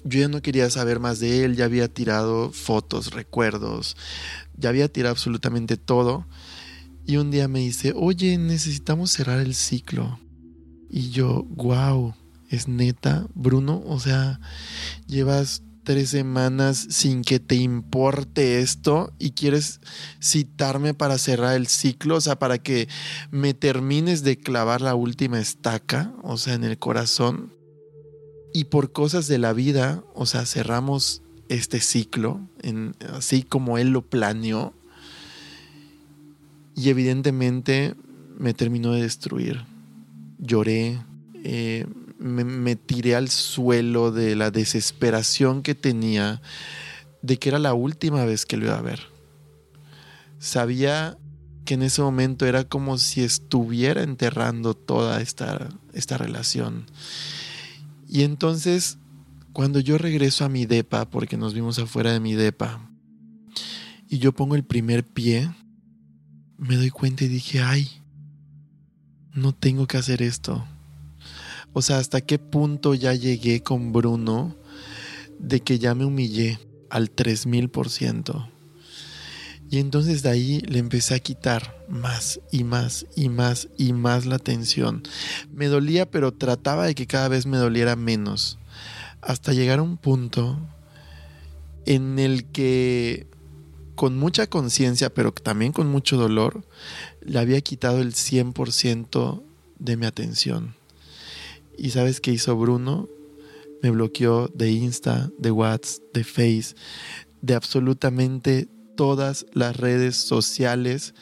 [0.05, 3.97] yo ya no quería saber más de él, ya había tirado fotos, recuerdos,
[4.57, 6.27] ya había tirado absolutamente todo.
[7.07, 10.19] Y un día me dice, oye, necesitamos cerrar el ciclo.
[10.93, 12.15] Y yo, wow,
[12.51, 14.41] es neta, Bruno, o sea,
[15.07, 19.81] llevas tres semanas sin que te importe esto y quieres
[20.23, 22.89] citarme para cerrar el ciclo, o sea, para que
[23.31, 27.55] me termines de clavar la última estaca, o sea, en el corazón.
[28.53, 32.47] Y por cosas de la vida, o sea, cerramos este ciclo,
[33.15, 34.75] así como él lo planeó.
[36.77, 37.95] Y evidentemente
[38.39, 39.72] me terminó de destruir.
[40.43, 40.99] Lloré,
[41.45, 41.87] eh,
[42.19, 46.43] me, tiré al suelo de la desesperación que tenía
[47.23, 49.01] de que era la última vez que lo iba a ver.
[50.41, 51.17] Sabía
[51.65, 56.87] que en ese momento era como si estuviera enterrando toda esta, esta relación.
[58.09, 58.99] Y entonces,
[59.53, 62.91] cuando yo regreso a mi depa, porque nos vimos afuera de mi depa,
[64.09, 65.49] y yo pongo el primer pie,
[66.59, 68.02] me doy cuenta y dije, ay,
[69.35, 70.65] no tengo que hacer esto.
[71.73, 74.55] O sea, hasta qué punto ya llegué con Bruno
[75.39, 76.59] de que ya me humillé
[76.91, 78.49] al 3000%.
[79.71, 84.27] Y entonces de ahí le empecé a quitar más y más y más y más
[84.27, 85.03] la tensión.
[85.51, 88.59] Me dolía, pero trataba de que cada vez me doliera menos.
[89.23, 90.59] Hasta llegar a un punto
[91.87, 93.32] en el que
[94.03, 96.65] con mucha conciencia, pero también con mucho dolor,
[97.21, 99.45] le había quitado el 100%
[99.79, 100.75] de mi atención.
[101.79, 103.09] ¿Y sabes qué hizo Bruno?
[103.81, 106.75] Me bloqueó de Insta, de WhatsApp, de Face,
[107.43, 111.15] de absolutamente todas las redes sociales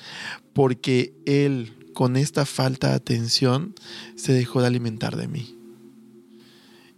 [0.54, 3.74] porque él con esta falta de atención
[4.16, 5.54] se dejó de alimentar de mí.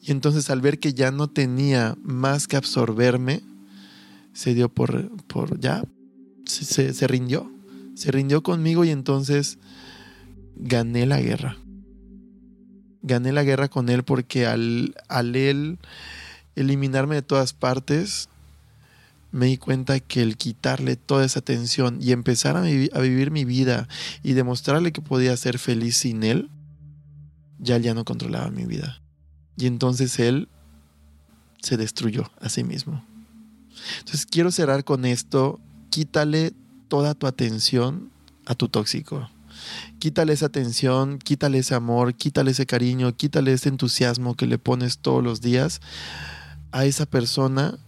[0.00, 3.42] Y entonces al ver que ya no tenía más que absorberme,
[4.32, 5.84] se dio por, por ya,
[6.46, 7.50] se, se rindió,
[7.94, 9.58] se rindió conmigo y entonces
[10.56, 11.56] gané la guerra
[13.02, 15.78] gané la guerra con él porque al, al él
[16.54, 18.28] eliminarme de todas partes,
[19.30, 23.44] me di cuenta que el quitarle toda esa atención y empezar a, a, vivir mi
[23.44, 23.88] vida
[24.22, 26.50] y demostrarle que podía ser feliz sin él,
[27.58, 29.00] ya él ya no controlaba mi vida.
[29.56, 30.48] Y entonces él
[31.62, 33.04] se destruyó a sí mismo.
[33.98, 35.60] Entonces quiero cerrar con esto,
[35.90, 36.52] quítale
[36.88, 38.10] toda tu atención
[38.46, 39.28] a tu tóxico.
[39.98, 44.98] Quítale esa atención, quítale ese amor, quítale ese cariño, quítale ese entusiasmo que le pones
[44.98, 45.80] todos los días
[46.72, 47.78] a esa persona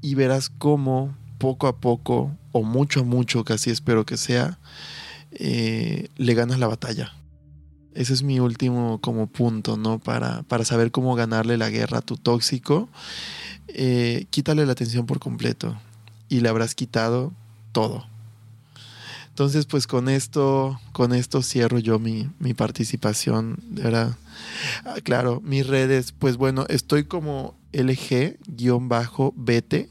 [0.00, 4.58] y verás cómo poco a poco, o mucho a mucho, casi espero que sea,
[5.32, 7.12] eh, le ganas la batalla.
[7.94, 9.98] Ese es mi último como punto, ¿no?
[9.98, 12.88] Para, para saber cómo ganarle la guerra a tu tóxico.
[13.68, 15.76] Eh, quítale la atención por completo
[16.28, 17.32] y le habrás quitado
[17.72, 18.06] todo.
[19.28, 24.16] Entonces, pues con esto, con esto cierro yo mi, mi participación, de verdad.
[24.84, 28.36] Ah, claro, mis redes, pues bueno, estoy como LG-BT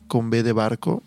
[0.08, 1.02] con B de barco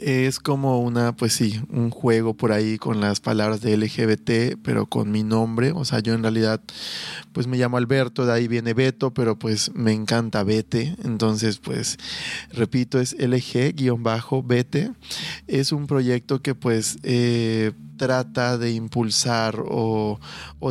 [0.00, 4.86] es como una, pues sí, un juego por ahí con las palabras de LGBT, pero
[4.86, 5.72] con mi nombre.
[5.72, 6.60] O sea, yo en realidad,
[7.32, 10.96] pues me llamo Alberto, de ahí viene Beto, pero pues me encanta Bete.
[11.04, 11.98] Entonces, pues,
[12.52, 14.92] repito, es LG-Bete.
[15.46, 16.98] Es un proyecto que pues...
[17.02, 20.18] Eh, trata de impulsar o,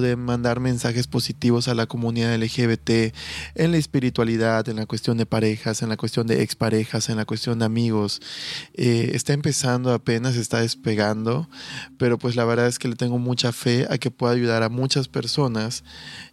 [0.01, 3.13] de mandar mensajes positivos a la comunidad LGBT
[3.53, 7.25] en la espiritualidad, en la cuestión de parejas, en la cuestión de exparejas, en la
[7.25, 8.19] cuestión de amigos.
[8.73, 11.47] Eh, está empezando apenas, está despegando,
[11.99, 14.69] pero pues la verdad es que le tengo mucha fe a que pueda ayudar a
[14.69, 15.83] muchas personas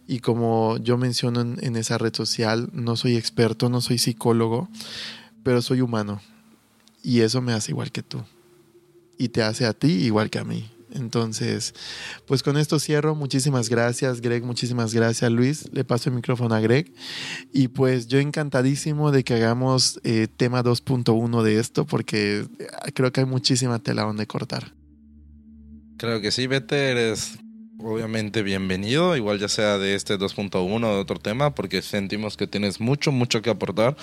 [0.07, 4.67] y como yo menciono en, en esa red social, no soy experto, no soy psicólogo,
[5.43, 6.21] pero soy humano
[7.03, 8.23] y eso me hace igual que tú
[9.15, 10.67] y te hace a ti igual que a mí.
[10.97, 11.73] Entonces,
[12.25, 13.15] pues con esto cierro.
[13.15, 14.43] Muchísimas gracias, Greg.
[14.43, 15.69] Muchísimas gracias, Luis.
[15.71, 16.93] Le paso el micrófono a Greg.
[17.53, 23.11] Y pues yo encantadísimo de que hagamos eh, tema 2.1 de esto, porque eh, creo
[23.11, 24.73] que hay muchísima tela donde cortar.
[25.97, 27.39] Creo que sí, Vete, eres
[27.79, 32.47] Obviamente bienvenido, igual ya sea de este 2.1 o de otro tema, porque sentimos que
[32.47, 33.95] tienes mucho, mucho que aportar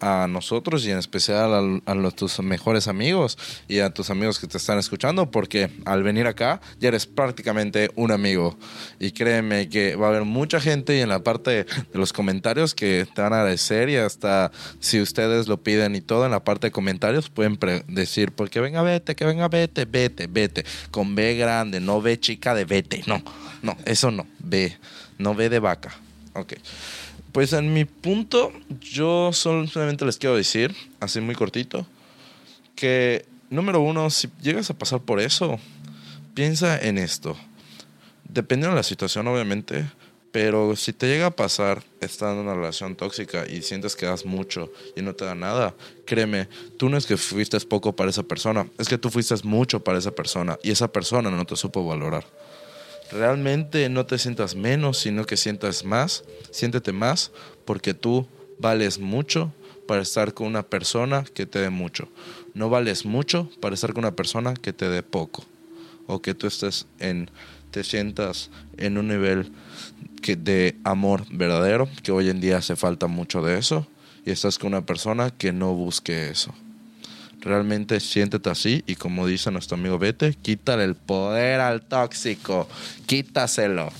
[0.00, 4.46] a nosotros y en especial a, a tus mejores amigos y a tus amigos que
[4.46, 8.58] te están escuchando, porque al venir acá ya eres prácticamente un amigo.
[9.00, 12.74] Y créeme que va a haber mucha gente y en la parte de los comentarios
[12.74, 16.44] que te van a agradecer y hasta si ustedes lo piden y todo en la
[16.44, 17.58] parte de comentarios pueden
[17.88, 22.54] decir, porque venga, vete, que venga, vete, vete, vete, con B grande, no B chica
[22.54, 23.21] de vete, no
[23.62, 24.26] no, eso no.
[24.40, 24.76] B.
[25.18, 25.94] No B de vaca.
[26.34, 26.54] Ok.
[27.32, 31.86] Pues en mi punto, yo solamente les quiero decir, así muy cortito,
[32.74, 35.58] que número uno, si llegas a pasar por eso,
[36.34, 37.36] piensa en esto.
[38.28, 39.86] Depende de la situación, obviamente,
[40.30, 44.26] pero si te llega a pasar estando en una relación tóxica y sientes que das
[44.26, 48.24] mucho y no te da nada, créeme, tú no es que fuiste poco para esa
[48.24, 51.86] persona, es que tú fuiste mucho para esa persona y esa persona no te supo
[51.86, 52.24] valorar
[53.12, 57.30] realmente no te sientas menos, sino que sientas más, siéntete más,
[57.64, 58.26] porque tú
[58.58, 59.52] vales mucho
[59.86, 62.08] para estar con una persona que te dé mucho.
[62.54, 65.44] No vales mucho para estar con una persona que te dé poco.
[66.06, 67.30] O que tú estés en,
[67.70, 69.52] te sientas en un nivel
[70.22, 73.86] que, de amor verdadero, que hoy en día hace falta mucho de eso,
[74.24, 76.54] y estás con una persona que no busque eso.
[77.42, 82.68] Realmente siéntete así y como dice nuestro amigo Vete, quítale el poder al tóxico,
[83.06, 83.90] quítaselo.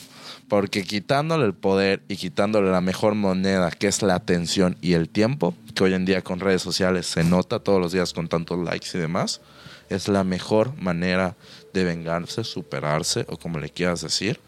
[0.48, 5.08] Porque quitándole el poder y quitándole la mejor moneda, que es la atención y el
[5.08, 8.58] tiempo, que hoy en día con redes sociales se nota todos los días con tantos
[8.58, 9.40] likes y demás,
[9.88, 11.36] es la mejor manera
[11.72, 14.38] de vengarse, superarse o como le quieras decir.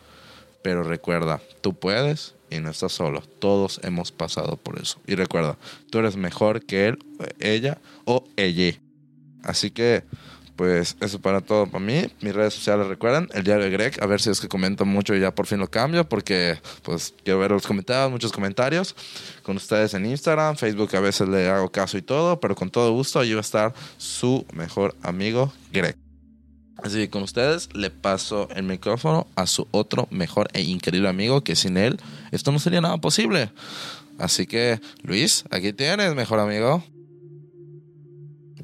[0.63, 3.23] Pero recuerda, tú puedes y no estás solo.
[3.39, 5.01] Todos hemos pasado por eso.
[5.07, 5.57] Y recuerda,
[5.91, 6.99] tú eres mejor que él,
[7.41, 8.79] ella o ella.
[9.45, 10.03] Así que,
[10.57, 12.07] pues eso para todo para mí.
[12.21, 15.15] Mis redes sociales recuerdan, el diario de Greg, a ver si es que comento mucho
[15.15, 18.95] y ya por fin lo cambio, porque pues quiero ver los comentarios, muchos comentarios
[19.43, 22.93] con ustedes en Instagram, Facebook a veces le hago caso y todo, pero con todo
[22.93, 25.97] gusto ahí va a estar su mejor amigo Greg.
[26.83, 31.43] Así que con ustedes le paso el micrófono a su otro mejor e increíble amigo
[31.43, 31.99] que sin él
[32.31, 33.51] esto no sería nada posible.
[34.19, 36.85] Así que Luis, aquí tienes, mejor amigo.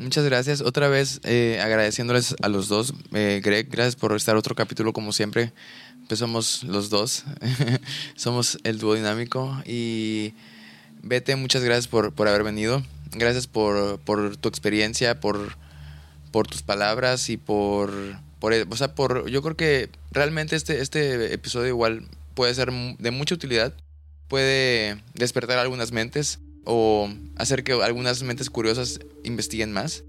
[0.00, 0.62] Muchas gracias.
[0.62, 2.94] Otra vez eh, agradeciéndoles a los dos.
[3.12, 5.52] Eh, Greg, gracias por estar otro capítulo como siempre.
[6.08, 7.24] Pues somos los dos.
[8.16, 9.62] somos el dúo dinámico.
[9.66, 10.32] Y
[11.02, 12.82] Vete, muchas gracias por, por haber venido.
[13.12, 15.58] Gracias por, por tu experiencia, por,
[16.32, 17.92] por tus palabras y por,
[18.38, 18.54] por...
[18.70, 19.28] O sea, por...
[19.28, 23.74] Yo creo que realmente este, este episodio igual puede ser de mucha utilidad.
[24.28, 26.38] Puede despertar algunas mentes
[26.72, 30.04] o hacer que algunas mentes curiosas investiguen más.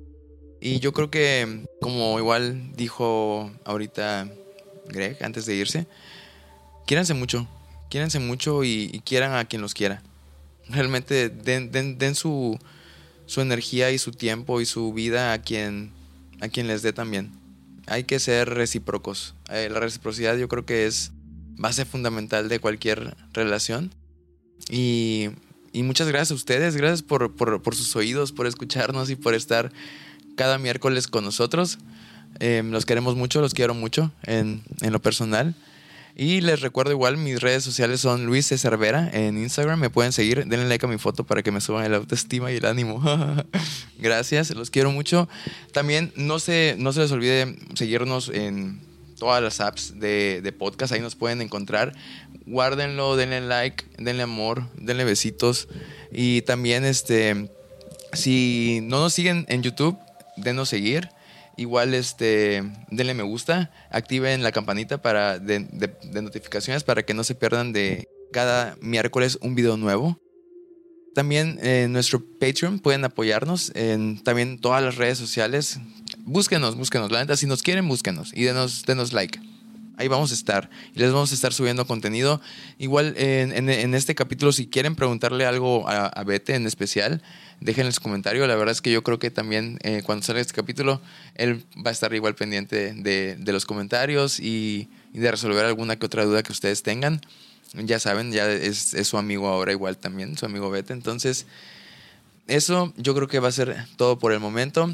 [0.61, 4.29] Y yo creo que, como igual dijo ahorita
[4.87, 5.87] Greg antes de irse,
[6.85, 7.47] quiéranse mucho,
[7.89, 10.03] quiéranse mucho y, quieran a quien los quiera.
[10.69, 12.59] Realmente den, den, su,
[13.25, 15.91] su, energía y su tiempo y su vida a quien,
[16.41, 17.31] a quien les dé también.
[17.87, 19.33] Hay que ser recíprocos.
[19.49, 21.11] Eh, la reciprocidad yo creo que es
[21.57, 23.91] base fundamental de cualquier relación.
[24.69, 25.29] Y
[25.73, 27.31] y muchas gracias a ustedes, gracias por,
[27.75, 29.71] sus oídos, por escucharnos y por estar
[30.35, 31.77] cada miércoles con nosotros.
[32.39, 35.55] Em, los queremos mucho, los quiero mucho en, lo personal.
[36.15, 38.57] Y les recuerdo igual, mis redes sociales son Luis C.
[38.57, 39.79] Cervera en Instagram.
[39.79, 42.57] Me pueden seguir, denle like a mi foto para que me suban el autoestima y
[42.57, 43.01] el ánimo.
[43.97, 45.29] Gracias, los quiero mucho.
[45.71, 48.90] También no se, no se les olvide seguirnos en
[49.21, 51.93] todas las apps de, podcast, ahí nos pueden encontrar
[52.47, 55.67] guárdenlo, denle like, denle amor, denle besitos.
[56.11, 57.51] Y también, este,
[58.13, 59.95] si no nos siguen en YouTube,
[60.37, 61.09] denos seguir.
[61.55, 65.59] Igual, este, denle me gusta, activen la campanita para de,
[66.11, 70.19] notificaciones para que no se pierdan de cada miércoles un video nuevo.
[71.13, 75.79] También en nuestro Patreon pueden apoyarnos en también todas las redes sociales.
[76.25, 77.11] Búsquenos, búsquenos.
[77.11, 79.39] La neta, si nos quieren, búsquenos y denos, denos like
[80.01, 82.41] ahí vamos a estar y les vamos a estar subiendo contenido.
[82.79, 87.21] Igual en, este capítulo, si quieren preguntarle algo a, a Bete en especial,
[87.59, 88.45] déjenles comentario.
[88.47, 91.01] La verdad es que yo creo que también eh, cuando salga este capítulo,
[91.35, 96.25] él va a estar igual pendiente de, los comentarios y, de resolver alguna que otra
[96.25, 97.21] duda que ustedes tengan.
[97.73, 100.93] Ya saben, ya es, es su amigo ahora igual también, su amigo Bete.
[100.93, 101.45] Entonces,
[102.47, 104.93] eso yo creo que va a ser todo por el momento.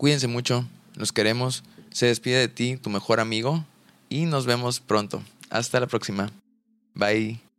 [0.00, 1.62] Cuídense mucho, los queremos.
[1.90, 3.66] Se despide de ti, tu mejor amigo,
[4.08, 5.22] y nos vemos pronto.
[5.50, 6.30] Hasta la próxima.
[6.94, 7.49] Bye.